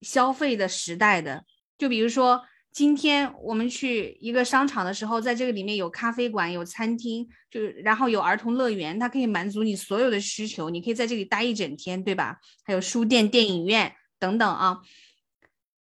[0.00, 1.44] 消费的时代的，
[1.76, 2.42] 就比如说
[2.72, 12.38] 今天我们去一个商场的时候，在这个里面有咖啡馆、有餐厅，就然后有儿童乐园，它可以满足你所有的需求，你可以在这里待一整天，对吧？
[12.64, 14.78] 还有书店、电影院等等啊，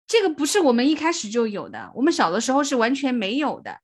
[0.10, 3.80] 这个不是我们一开始就有的，我们小的时候是完全没有的。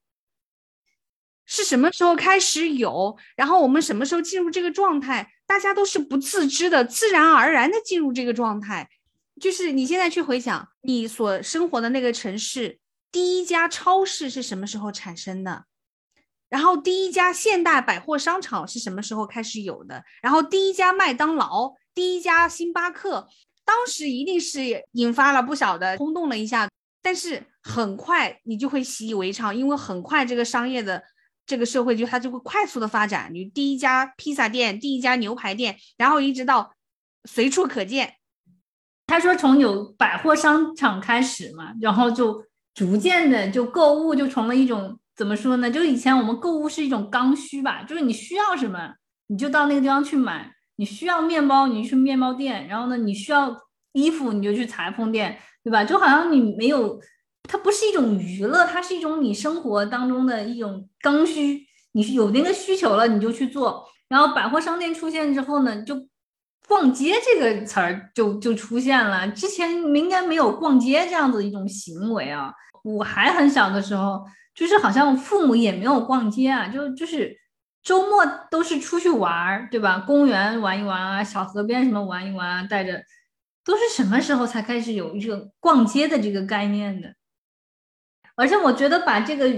[1.45, 3.15] 是什么时候开始有？
[3.36, 5.32] 然后我们什么时候进入这个状态？
[5.45, 8.89] 大家都是不自知的，自然而然的进入这个状态。
[9.39, 12.80] 就是你现在去回想你所生活的那个城市，
[13.11, 15.65] 第一家超市是什么时候产生的？
[16.49, 20.03] 然后第一家现代百货商场是什么时候开始有的？
[20.23, 23.28] 然后第一家麦当劳、第一家星巴克，
[23.66, 24.61] 当时一定是
[24.91, 26.70] 引发了不小的轰动了一下，
[27.01, 31.03] 但是很快你就会习以为常，因为很快这个商业的。
[31.47, 36.74] 这个社会就它就会快速的发展，你第一家披萨店，第一家牛排店，然后一直到
[37.26, 38.16] 随处可见。
[39.05, 42.43] 他说从有百货商场开始嘛，然后就
[42.74, 45.70] 逐渐的就购物就成了一种怎么说呢？
[45.70, 48.95] 就以前我们购物是一种刚需吧，就是你需要什么
[49.28, 53.55] 你就到那个地方去买，你需要面包你去面包店，然后呢你需要
[53.93, 55.84] 衣服你就去裁缝店，对吧？
[55.84, 56.99] 就好像你没有。
[57.47, 61.61] 它不是一种娱乐，它是一种你生活当中的一种刚需。
[61.91, 63.86] 你是有那个需求了，你就去做。
[64.09, 65.95] 然后百货商店出现之后呢，就
[66.67, 69.28] 逛街这个词儿就就出现了。
[69.28, 72.51] 之前应该没有逛街这样子一种行为啊。
[72.84, 77.32] 我还很小的时候，就是好像父母也没有逛街啊，就就是
[77.86, 79.99] 周末都是出去玩儿，对吧？
[79.99, 83.03] 公园玩一玩啊，小河边什么玩一玩啊，带着
[83.63, 87.13] 都是什么时候才开始有这个逛街的这个概念的？
[88.36, 89.49] 而且我觉得把这个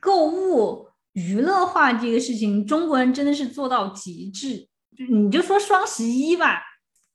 [0.00, 4.68] 购物娱乐化这个事情，中国人真的是做到极致。
[4.96, 6.62] 就你就说双十一吧，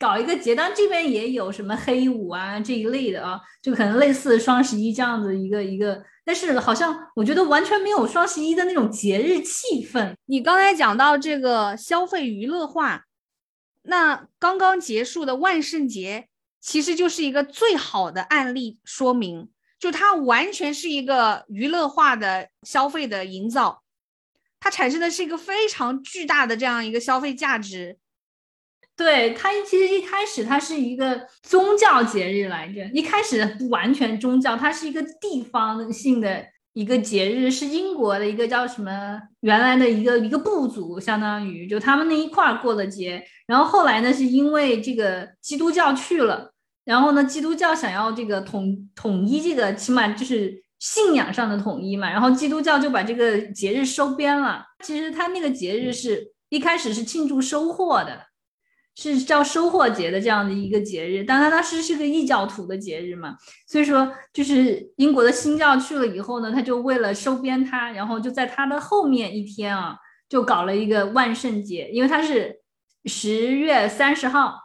[0.01, 10.15] 搞一个节，当这边也有什么黑五啊这一类的啊，就可能类似双十一这样子一个一个，但是好像我觉得完全没有双十一的那种节日气氛。
[10.25, 13.03] 你刚才讲到这个消费娱乐化，
[13.83, 16.27] 那刚刚结束的万圣节
[16.59, 19.51] 其实就是一个最好的案例说明。
[19.79, 23.81] 就它完全是一个娱乐化的消费的营造，
[24.59, 27.97] 它产生的是一个非常巨大的这样一个消费价值。
[29.01, 43.23] 对它其实一开始它是一个宗教节日来着，一开始不完全宗教，它是一个地方性的一个节日，是英国的一个叫什么原来的一个一个部族，相当于就他们那一块儿过的节。
[43.47, 46.53] 然后后来呢，是因为这个基督教去了。
[46.85, 52.09] 然后呢，基督教想要这个统统一，这个起码就是信仰上的统一嘛。
[52.09, 54.63] 然后基督教就把这个节日收编了。
[54.83, 58.19] 其实他那个节日是一开始是庆祝收获的，
[58.95, 61.23] 是叫收获节的这样的一个节日。
[61.23, 63.35] 但它当时是个异教徒的节日嘛，
[63.67, 69.95] 所以说就是英国的新教去了以后呢，他就为了收编他，然后就在他的后面一天啊，
[70.27, 72.61] 就搞了一个万圣节，因为他是
[73.05, 74.55] 十月三十号。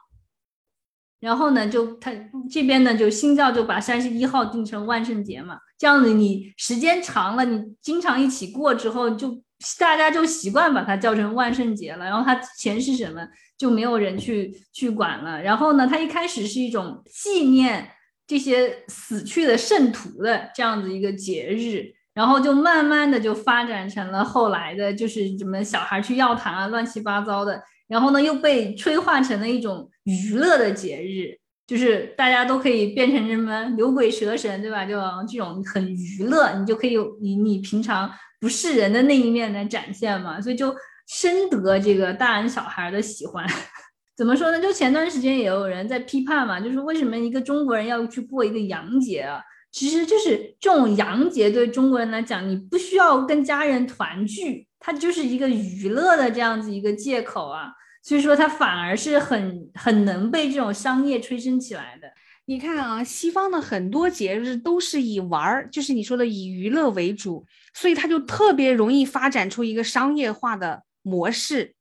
[1.18, 2.12] 然后呢，就他
[2.50, 9.42] 这边呢，就新教就把三十一号定成万圣节嘛，这样子你时间长了，你经常一起过之后，就
[9.78, 12.04] 大家就习惯把它叫成万圣节了。
[12.04, 13.26] 然后它前是什么，
[13.56, 15.42] 就没有人去去管了。
[15.42, 17.90] 然后呢，它一开始是一种纪念
[18.26, 27.62] 这些死去的圣徒的这样子一个节日，然后就慢慢的就发展成了后来的，就是什么小孩去药堂啊，乱七八糟的。
[27.88, 31.38] 然后呢，又被催化成了一种娱乐的节日，
[31.68, 34.84] 就是大家都可以变成什么牛鬼蛇神，对吧？
[34.84, 34.96] 就
[35.28, 40.74] 这种很娱乐，你就可以你你平常不是人的那一面来展现嘛，所以就
[41.08, 43.46] 深得这个大人小孩的喜欢。
[44.16, 44.60] 怎么说呢？
[44.60, 49.40] 就前段时间也有人在批判嘛，就是为什么一个中国人要去过一个洋节啊？
[49.70, 54.66] 其实就是这种洋节对中国人来讲，你不需要跟家人团聚。
[54.78, 57.72] 它就是一个娱乐的这样子一个借口啊，
[58.04, 62.06] 所以说它反而是很很能被这种商业催生起来的。
[62.44, 67.44] 你看啊，西方的很多节日都是以玩儿，就是你说的以娱乐为主，
[67.76, 71.76] 所以它就特别容易发展出一个商业化的模式。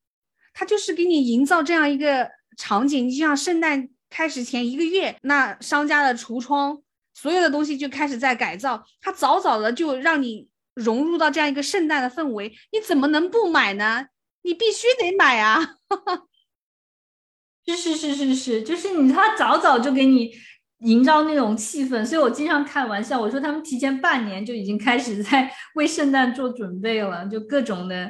[0.54, 6.82] 它就是给你营造这样一个场景，你就像圣诞开始前一个月，那商家的橱窗
[7.14, 10.50] 所有的东西就开始在改造，它早早的就让你。
[10.76, 14.08] 融入到这样一个圣诞的氛围，你怎么能不买呢？
[14.42, 15.78] 你必须得买啊！
[17.66, 20.34] 是是是是是，就是你他早早就给你
[20.86, 28.10] 营造那种气氛，所以我经常开玩笑，我说他们提前半年就已经开始在 为圣诞做准备了，就各种的，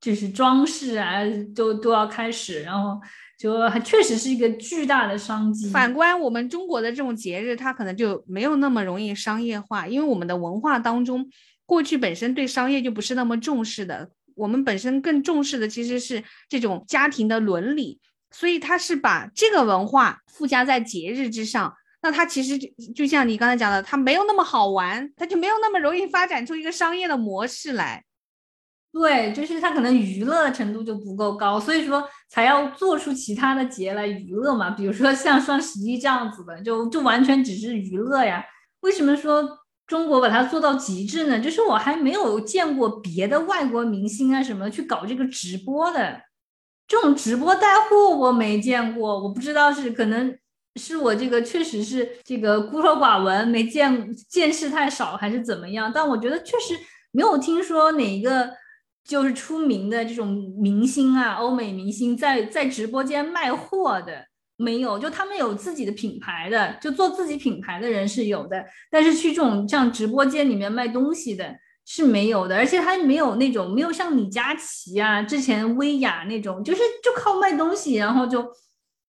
[0.00, 1.22] 就是装饰啊，
[1.54, 3.00] 都都要开始，然后
[3.38, 5.70] 就还确实是一个巨大的商机。
[5.70, 11.28] 反观我们中国的这种节日，它可能就没有那么容易商业化，因为我们的文化当中。
[11.68, 17.98] 过去本身对商业就不是那么重视的，我们本身更重视的其实是这种家庭的伦理，
[18.30, 21.74] 所以他是把这个文化附加在节日之上。
[22.02, 28.04] 那它其实就就像你刚才讲的，它没有那么好玩，它就没有那么容易发展出一个商业的模式来。
[28.92, 34.70] 对，就是它可能娱乐程度就不够高，所以说才要做出其他的节来娱乐嘛。
[34.70, 38.44] 比如说像双十一这样子的，就就完全只是娱乐呀。
[38.80, 39.58] 为什么说？
[39.86, 46.22] 中国把它做到极致呢，就是我还没有见过别的外国明星啊什么去搞这个直播的，
[46.88, 50.36] 这种直播带货我没见过，我不知道是可能
[50.76, 56.78] 是我这个确实是这个孤陋寡闻，没见见识太少还是怎么样，但我觉得确实
[57.12, 58.50] 没有听说哪一个
[59.04, 64.26] 就是出名的这种明星啊，欧美明星在在直播间卖货的。
[64.58, 71.54] 没有，就他们有自己的品牌的，就做自己品牌的人是有的，但是去这种像直播间里面卖东西的
[71.84, 78.42] 是没有的，而且他没有那种没有像李佳琦啊，之前薇娅那种，就是就靠卖东西，然后就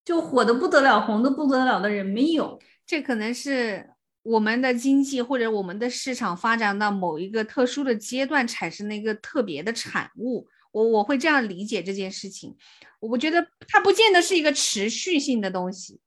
[0.08, 2.58] 就火的不得了，红的不得了的人没有。
[2.86, 3.90] 这可能是
[4.24, 10.48] 我们的经济或者我们的市场发展到某一个特殊的阶段产生的一个特别的产物。
[10.72, 12.56] 我我会这样理解这件事情，
[13.02, 16.00] 我觉得它不见得是一个持续性的东西。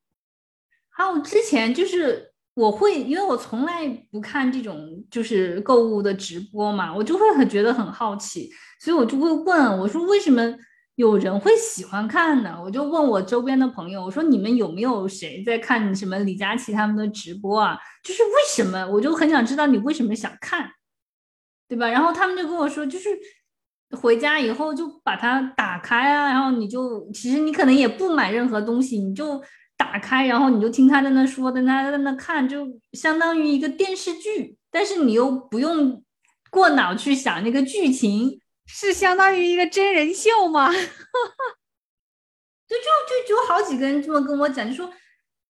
[0.88, 10.56] 还有之前就是我会，因为我从来不看这种就是购物的直播嘛，我就会很觉得很好奇，所以我就会问我说为什么
[11.00, 12.60] 有人会喜欢看呢？
[12.62, 17.78] 我就问我周边的朋友，我说你们有没有谁在看什么李佳琦他们的直播啊？
[18.04, 18.86] 就是为什么？
[18.86, 20.70] 我就很想知道你为什么想看。
[21.66, 21.88] 对吧？
[21.88, 23.08] 然后他们就跟我说，就是
[23.92, 29.40] 回家以后就把它打开啊，然后你就其实你可能也不买任何东西，你就
[29.76, 36.02] 打开，然后你就听他在那说，等他在那看，就相当于一个电视剧，但是你又不用
[36.50, 38.40] 过脑去想那个剧情，
[38.72, 40.70] 是相当于一个真人秀吗？
[42.68, 44.92] 对，就就就好几个人这么跟我讲，就说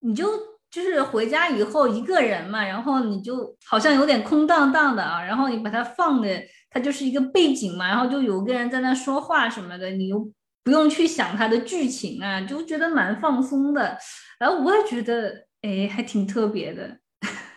[0.00, 0.50] 你就。
[0.70, 6.28] 就是回家以后一个人嘛，然后你就好像有点空荡荡的啊，然后你把它放的，
[6.70, 10.30] 它就是一个背景嘛，然后就有个人在那说话什么的，你又
[10.62, 13.98] 不用去想它的剧情啊，就觉得蛮放松的，
[14.38, 16.98] 然后我也觉得，哎，还挺特别的。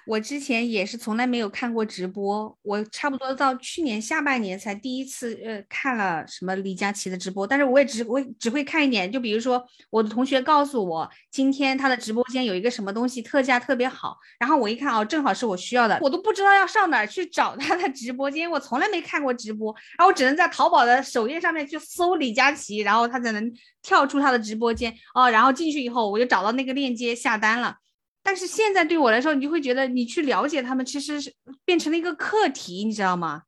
[0.05, 23.51] 我之前也是从来没有看过直播，我差不多到去年下半年才第一次呃看了什么李佳琦的直播，但是我也只我只会看一点，就比如说我的同学告诉我今天他的直播间有一个什么东西特价特别好，然后我一看哦，正好是我需要的，我都不知道要上哪去找他的直播间，我从来没看过直播，然后我只能在淘宝的首页上面去搜李佳琦，然后他才能
[23.81, 27.77] 跳出他的直播间哦，然后进去以后我就找到那个链接下单了。
[28.23, 31.33] 但是现在对我来说，你就会觉得你去了解他们，其实是
[31.65, 33.43] 变成了一个课题，你知道吗？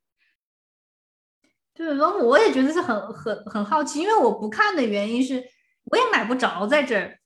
[1.74, 5.44] 对，然后我也觉得是很很很好奇，因为我不看的原因是，
[5.92, 7.18] 我也买不着在这儿。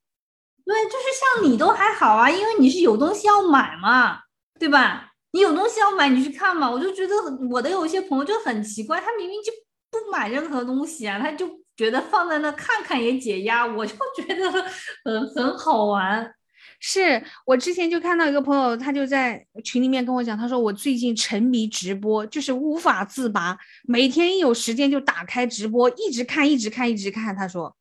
[0.65, 1.05] 对，就是
[1.41, 4.19] 像你都还好啊，因为你是有东西要买嘛，
[4.59, 5.11] 对吧？
[5.31, 6.69] 你有东西要买，你去看嘛。
[6.69, 7.15] 我就觉得
[7.49, 9.51] 我的有一些朋友就很奇怪，他明明就
[9.91, 14.51] 不买任何东西啊，他就觉得放在那看看也解压，我就觉得
[15.05, 16.33] 很很好玩。
[16.81, 27.35] 是我之前就看到一个朋友，他就在群里面跟我讲，他说我最近沉迷直播，就是无法自拔，每天一有时间就打开直播，一直看，一直看，一直看。
[27.35, 27.75] 他说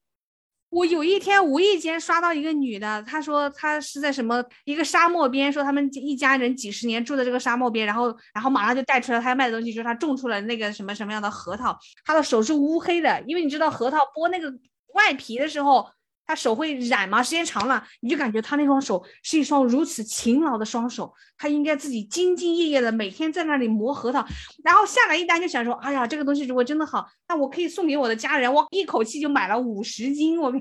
[0.71, 14.53] 我有一天无意间刷到一个女的，她说她是在什么一个沙漠边，说他们一家人几十年住在这个沙漠边，然后然后马上就带出来她要卖的东西，就是她种出了那个什么什么样的核桃，他的手是乌黑的，因为你知道核桃剥那个
[14.95, 15.89] 外皮的时候。
[16.29, 17.23] 他手会染吗？
[17.23, 21.11] 时间长了，你就感觉他那双手是一双如此勤劳的双手。
[21.39, 24.23] 他应该自己兢兢业业的每天在那里磨核桃，
[24.63, 30.39] 然后下来一单就想说：“哎呀，这个东西如果真的好，那我可以送给我的家人。”我一口气就买了五十斤。
[30.39, 30.53] 我，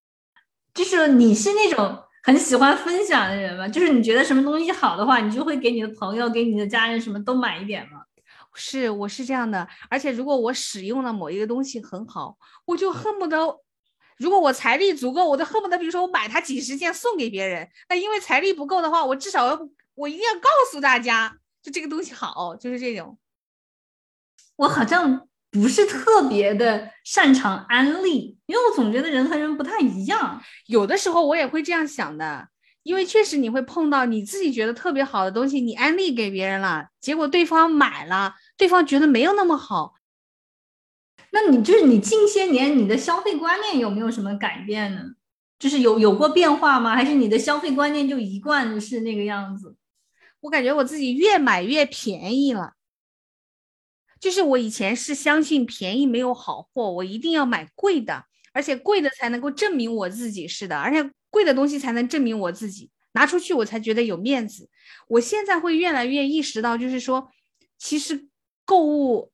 [0.74, 3.66] 就是你是那种很喜欢分享的人吗？
[3.66, 8.02] 就是你觉得什么东西好的话，你就会给你的朋友、给你的家人什么都买一点吗？
[8.52, 9.66] 是，我是这样的。
[9.88, 12.36] 而且如果我使用了某一个东西很好，
[12.66, 13.60] 我就恨不得。
[14.20, 17.66] 如果我财力足够，我都恨不得，比如说我买它几十件送给别人。
[17.88, 19.58] 那因为财力不够的话，我至少要
[19.94, 23.18] 我一定要告诉大家，就这个东西好，就是这种。
[24.56, 30.42] 我好像不是特别的擅长安利，因为我总觉得人和人不太一样。
[30.66, 32.46] 有的时候我也会这样想的，
[32.82, 39.94] 因为确实你会碰到你自己觉得特别好的东西，你安利给别人了，结果对方买了，对方觉得没有那么好。
[41.32, 45.02] 那你就是你近些年你的消费观念有没有什么改变呢？
[45.58, 46.96] 就是有有过变化吗？
[46.96, 49.76] 还是你的消费观念就一贯是那个样子？
[50.40, 52.72] 我感觉我自己越买越便宜了。
[54.18, 64.68] 就是我以前是相信便宜没有好货，我一定要买贵的，而且贵的才能够证明我自己是的，而且贵的东西才能证明我自己拿出去我才觉得有面子。
[65.08, 67.30] 我现在会越来越意识到，就是说，
[67.78, 68.26] 其实
[68.64, 69.30] 购物。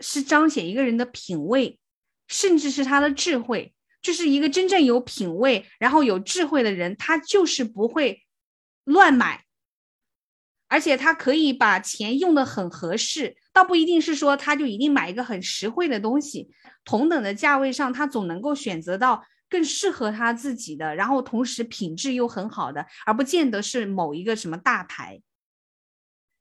[0.00, 1.78] 是彰显一个人的品味，
[2.26, 3.74] 甚至是他的智慧。
[4.02, 8.24] 就是一个真正有品味，然后有智慧的人，他就是不会
[8.84, 9.44] 乱买，
[10.68, 13.36] 而且他可以把钱用的很合适。
[13.52, 16.48] 倒不一定是说他就一定买一个很实惠的东西，
[16.82, 25.20] 同等的价位上，他总能够选择到更适合他自己的，然后同时品质又很好的，而不见得是某一个什么大牌。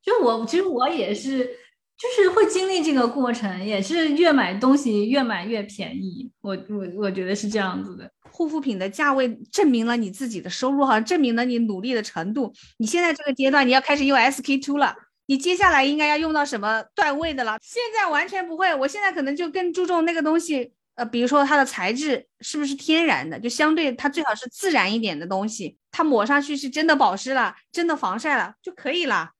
[0.01, 1.60] 就我，其实我也是。
[2.00, 6.32] 就是会经历这个过程，也是越买东西越买越便宜。
[6.39, 8.10] 我我我觉得是这样子的。
[8.32, 12.54] 护肤品的价位证明了你自己的收入，哈，证明了你努力的程度。
[12.78, 14.95] 你现在这个阶段，你要开始用 SK two 了，
[15.26, 17.58] 你接下来应该要用到什么段位的了？
[17.62, 29.32] 现在完全不会，我现在可能就更注重那个东西，呃，比如说它的材质是不是天然的，就相对它最好是自然一点的东西，它抹上去是真的保湿了，真的防晒了就可以了。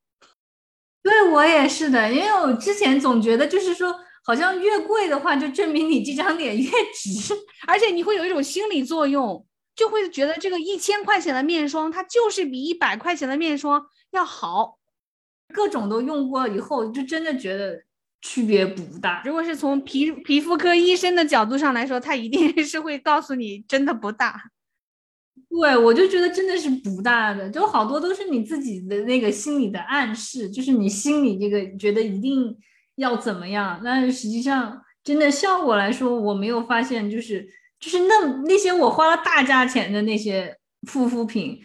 [1.02, 7.34] 对我也是的，因为我之前总觉得就是说，好像越贵的话，就证明你这张脸越值，
[7.68, 9.46] 而且你会有一种心理作用，
[9.76, 14.78] 就会觉得这个一千块钱的面霜，它就是比一百块钱的面霜要好。
[15.54, 17.82] 各种都用过以后，就真的觉得
[18.22, 19.24] 区别不大。
[19.26, 24.40] 如果是从皮皮肤科医生的角度上来说，他一定是会告诉你，真的不大。
[25.50, 32.56] 对，我就觉得真的是不大的，就好多都是你自己的那个心理的暗示，就是你心里这个觉得一定
[32.96, 37.46] 要怎么样，但是实际上真的效果来说，我没有发现，就是
[37.80, 40.56] 就是那那些我花了大价钱的那些
[40.94, 41.60] 护肤品，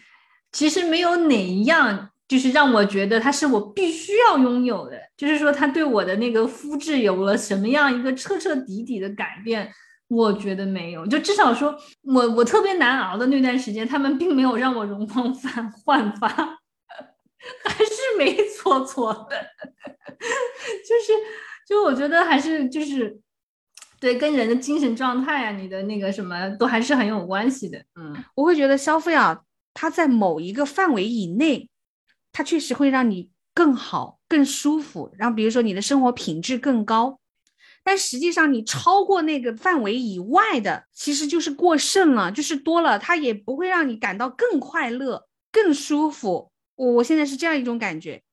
[0.51, 9.71] 其实没有哪一样就是让我觉得它是我必须要拥有的，就是说它对我的那个肤质有了什么样一个彻彻底底的改变。
[10.07, 19.35] 我觉得没有，就至少说我我特别难熬的那段时间，他们并没有让我容光焕焕发，还是没错错的，
[20.87, 21.13] 就是
[21.67, 23.19] 就我觉得还是就是
[23.99, 27.83] 对跟人的精神状态啊，你的那个什么都还是很有关系的。
[27.95, 29.41] 嗯，我会觉得消费啊，
[29.73, 31.67] 它在某一个范围以内，
[32.31, 37.19] 它确实会让你更好、更舒服，然后比如说你的生活品质更高。
[37.87, 46.51] 但实际上，你超过那个范围以外的，其实就是过剩了，就是多了，它也不会让你感到更快乐、更舒服。
[46.75, 48.23] 我我现在是这样一种感觉。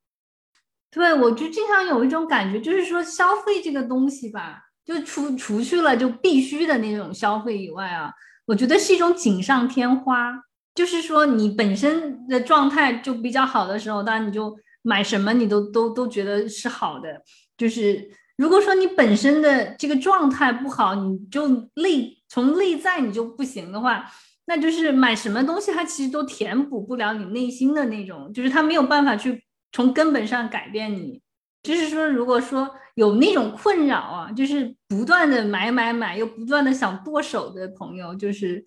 [0.90, 8.10] 对，我就经常有一种感觉，就是说消费这个东西吧，就除除去了就必须的那种消费以外啊，
[8.46, 10.32] 我觉得是一种锦上添花。
[10.74, 17.22] 就是说你本身的状态就比较好的时候，当然你就买什么你都都都觉得是好的，
[17.58, 18.10] 就是。
[18.42, 24.04] 如果说你本身的这个状态不好，你就内从内在你就不行的话，
[24.46, 31.22] 那就是买什么东西它其实都填补不了你内心的那种，就是它没有办法去从根本上改变你。
[31.62, 38.64] 就是说，如果说有那种困扰啊，就是不断的买买买又不断的想剁手的朋友，就是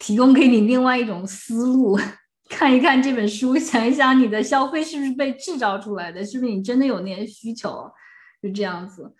[0.00, 1.96] 提供给你另外一种思路，
[2.50, 7.88] 看一看这本书，想一想你的消费是不是被制造出来的，是不是你真的有那些需求。
[8.40, 9.12] 就这样子，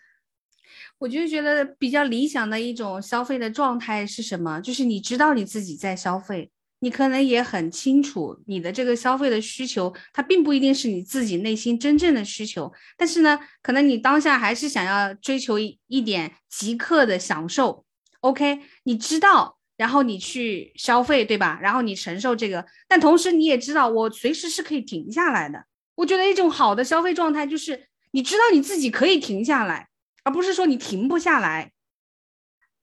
[0.98, 4.60] 我就觉得比较理想的一种消费的状态是什么？
[4.60, 17.84] 就是你知道你自己在消费，你可能也很清楚你的这个消费的需求，它并不一定是你自己内心真正的需求，但是呢，可能你当下还是想要追求一一点即刻的享受。
[18.20, 21.58] OK，你知道，然后你去消费，对吧？
[21.60, 25.64] 然后你承受这个，但同时你也知道，我随时是可以停下来的。
[25.96, 27.87] 我觉得一种好的消费状态就是。
[28.12, 29.88] 你知道你自己可以停下来，
[30.24, 31.72] 而不是说你停不下来。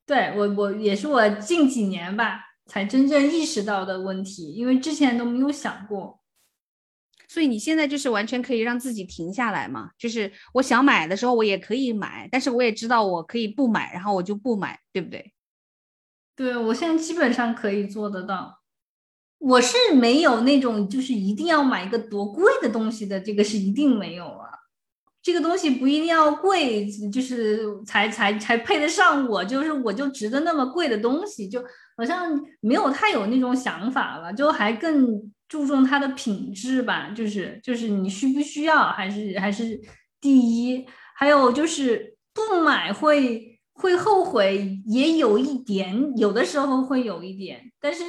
[0.06, 6.22] 对我，我也是我近几年吧才真正意识到的问题，因为之前都没有想过。
[7.28, 9.90] 所以你现在就是完全可以让自己停下来嘛？
[9.98, 15.34] 就是我想买的时候我也可以买，但是我也知道我可以不买，然后我就不买，对不对？
[16.36, 18.62] 对我现在基本上可以做得到。
[19.40, 24.50] 我是没有那种就是一定要买一个多贵的东西的，这个是一定没有啊。
[25.26, 31.60] 这个东西不一定要贵，就是才才才配得上我，就是我就值得那么贵的东西，就
[31.98, 39.82] 好像没有太有那种想法了，就还更注重它的品质吧，就是就是你需不需要，还是还是
[40.22, 48.04] 第一，还有就是不买会会后悔，也有一点，有的时候会有一点，但是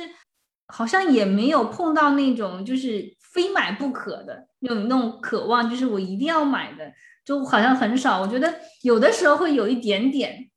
[0.66, 6.90] 好像也没有碰到那种就是非买不可的那种那种渴望，就是我一定要买的。
[7.22, 10.48] 就好像很少，我觉得有的时候会有一点点。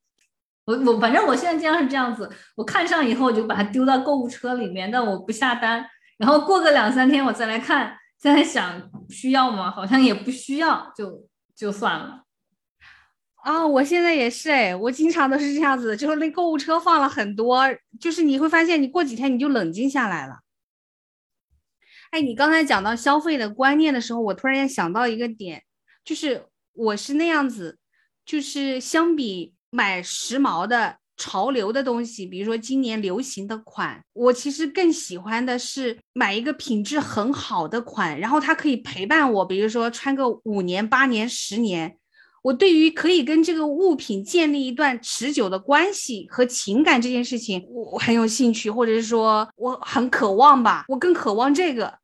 [0.66, 5.84] 我我反正我现在经常是这样子，我看上以后我就把它丢到购物车里面，但我不下单。
[6.18, 9.72] 然后过个两三天我再来看，再来想需要吗？
[9.72, 12.24] 好像也不需要，就就算了。
[13.42, 17.64] 啊，我现在也是哎，我经常都是这样子，就是那购物车放了很多，
[18.00, 20.36] 就是你会发现，你过几天你就冷静下来了。
[22.12, 25.64] 哎，你刚才讲到消费的观念的时候，我突然间想到一个点，
[26.04, 26.46] 就是。
[26.74, 27.78] 我是那样子，
[28.26, 41.98] 就是相比买时髦的潮流的东西，比如说今年流行的款，我其实更喜欢的是买一个品质很好的款，然后它可以陪伴我，比如说穿个五年、八年、十年。
[42.42, 52.00] 我对于可以跟这个物品建立一段持久的关系和情感这件事情，我很有兴趣，或者是说我很渴望吧，我更渴望这个。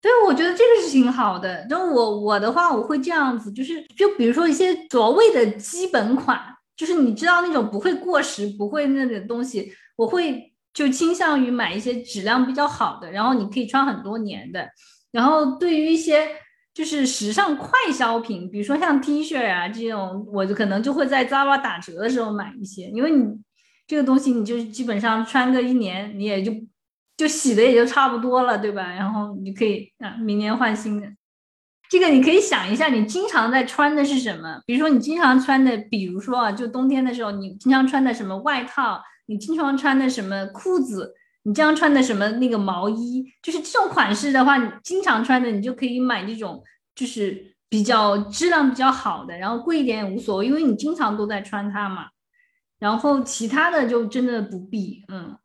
[0.00, 1.66] 对，我觉得这个是挺好的。
[1.66, 6.40] 就我我的话，我会这样子，就是就比如说一些所谓的基本款，
[6.76, 14.68] 就是你知道那种不会过时、不会那个东西，我会就倾向于买一些质量比较好的，然后你可以穿很多年的。
[15.10, 16.28] 然后对于一些
[16.78, 23.26] 就是时尚快消品，比如说像 T 恤啊这种，我就可能就会在 Zara 打折的时候买一些，因为你
[23.88, 26.52] 这个东西你就基本上穿个一年，你也就。
[27.16, 28.92] 就洗的也就差不多了，对吧？
[28.92, 31.08] 然后你可以啊，明年换新的。
[31.90, 34.60] 这个你可以想一下，你经常在穿的是什么？
[34.64, 39.02] 比如说你经常穿的，比如说啊，就冬天的时候，你经常穿的什么外套？
[39.26, 41.12] 你经常穿的什么裤子？
[41.48, 43.24] 你经常穿的什么那个毛衣？
[43.42, 46.62] 就是这种款式的话，你经常穿的，你就可以买这种，
[46.94, 52.08] 就是比较质量比较好的，然后贵一点也无所谓，因为你经常都在穿它嘛。
[52.78, 55.38] 然后其他的就真的不必，嗯。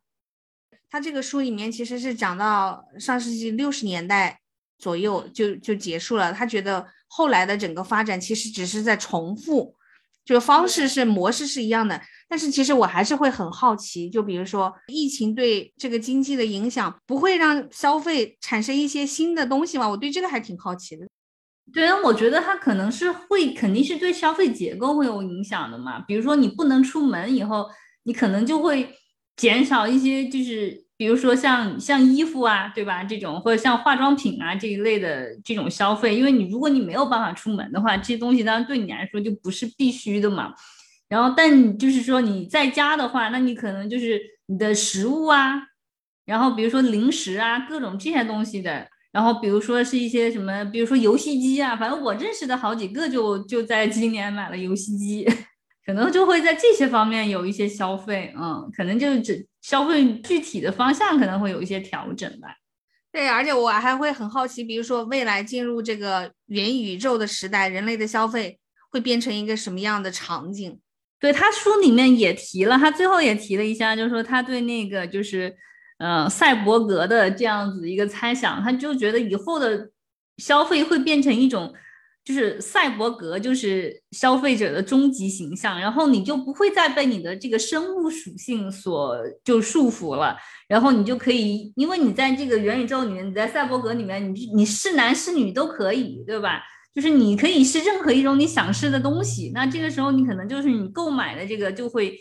[0.90, 4.38] 他这个书里面其实是讲到上世纪六十年代
[4.76, 9.74] 左右就就结束了，他觉得后来的整个发展其实只是在重复，
[10.22, 11.98] 就方式是模式是一样的。
[12.34, 19.88] 但是其实我还是会很好奇，就比如说疫情对这个经济的影响，不会让消费产生一些新的东西吗？
[19.88, 21.06] 我对这个还挺好奇的。
[21.72, 26.00] 对啊，我觉得它可能是会，肯定是对消费结构会有影响的嘛。
[26.00, 27.66] 比如说你不能出门以后，
[28.02, 28.92] 你可能就会
[29.36, 33.04] 减少一些，就是比如说像像衣服啊，对吧？
[33.04, 40.52] 这种或者像化妆品啊这一类的这种消费，因为你如果你没有办法出门的话，这些东西当然对你来说就不是必须的嘛。
[41.14, 45.62] 然后，但就是说你在家的话，那你可能就是你的食物啊，
[46.24, 48.88] 然后比如说零食啊，各种这些东西的。
[49.12, 55.24] 然后比如说是一些什么，比如说游戏机啊，反正我认识的好几个就就在今年买了游戏机，
[55.86, 62.56] 可能就会在这些方面有一些消费，嗯，可能就只消费具体的方向可能会有一些调整吧。
[63.12, 68.58] 对，而且我还会很好奇，比如说未来进入这个元宇宙的时代，人类的消费
[68.90, 70.80] 会变成一个什么样的场景？
[71.24, 75.56] 对他书里面也提了，他最后也提了一下，就是说他对那个就是。
[75.98, 79.88] 呃，赛博格的这样子一个猜想，他就觉得以后的
[80.38, 81.72] 消费会变成一种，
[82.24, 90.36] 就是赛博格就是消费者的终极形象，然后你就不会再被你的这个生物属性所就束缚了，
[90.66, 96.60] 然后你就可以，因为你在这个元宇宙里面，你在赛博格里面，你你是男是女都可以，对吧？
[96.94, 102.18] 就是你可以是任何一种你想试的东西，那这个时候你可能就是你购买的这个就会。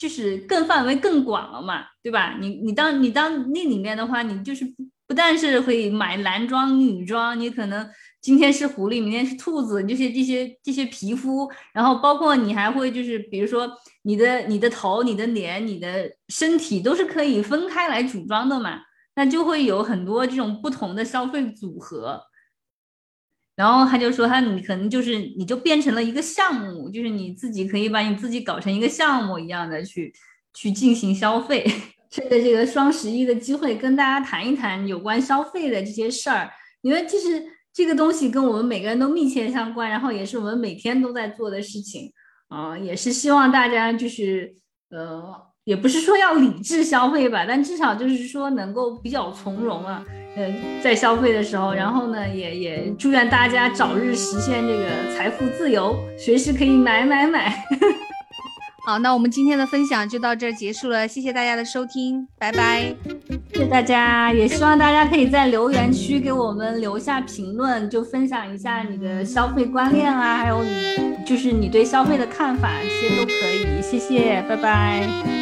[0.00, 2.38] 就是更范围更广了嘛，对吧？
[2.40, 4.64] 你你当你当那里面的话，你就是
[5.06, 7.86] 不但是会买男装、女装，你可能
[8.22, 13.70] 今天是狐狸，明天是兔子，这些这些这些皮肤，然后包括你还会就是，比如说
[14.04, 18.80] 你的你的头、你的脸、你的身体都是可以分开来组装的嘛，
[19.16, 22.22] 那就会有很多这种不同的消费组合。
[23.60, 30.10] 然后他就说，他你可能就是你就变成了一个项目，就是你自己可以把你自己搞成一个项目一样的去
[30.54, 31.70] 去进行消费。
[32.10, 36.50] 趁着这个双十一的机会，跟大家谈一谈有关消费的这些事儿，
[36.80, 42.10] 因为其实这个东西跟我们每个人都密切相关，然后也是我们每天都在做的事情
[42.48, 44.54] 啊，也是希望大家就是
[44.88, 45.22] 呃，
[45.70, 50.02] 也不是说要理智消费吧，但至少就是说能够比较从容啊。
[50.36, 50.52] 嗯，
[50.82, 54.84] 在消费的时候，然后呢，也也祝愿大家早日实现这个
[55.14, 57.54] 财富自由，随时可以买买买。
[58.84, 62.92] 好，那我们今天的分享就到这儿结束了，谢谢大家的收听，拜拜。
[63.52, 73.80] 谢谢大家，也希望大家可以在留言区给我们留下评论，就分享一下你的消费观念啊，还有你就是你对消费的看法，这些都可以。
[73.80, 75.39] 谢谢，拜拜。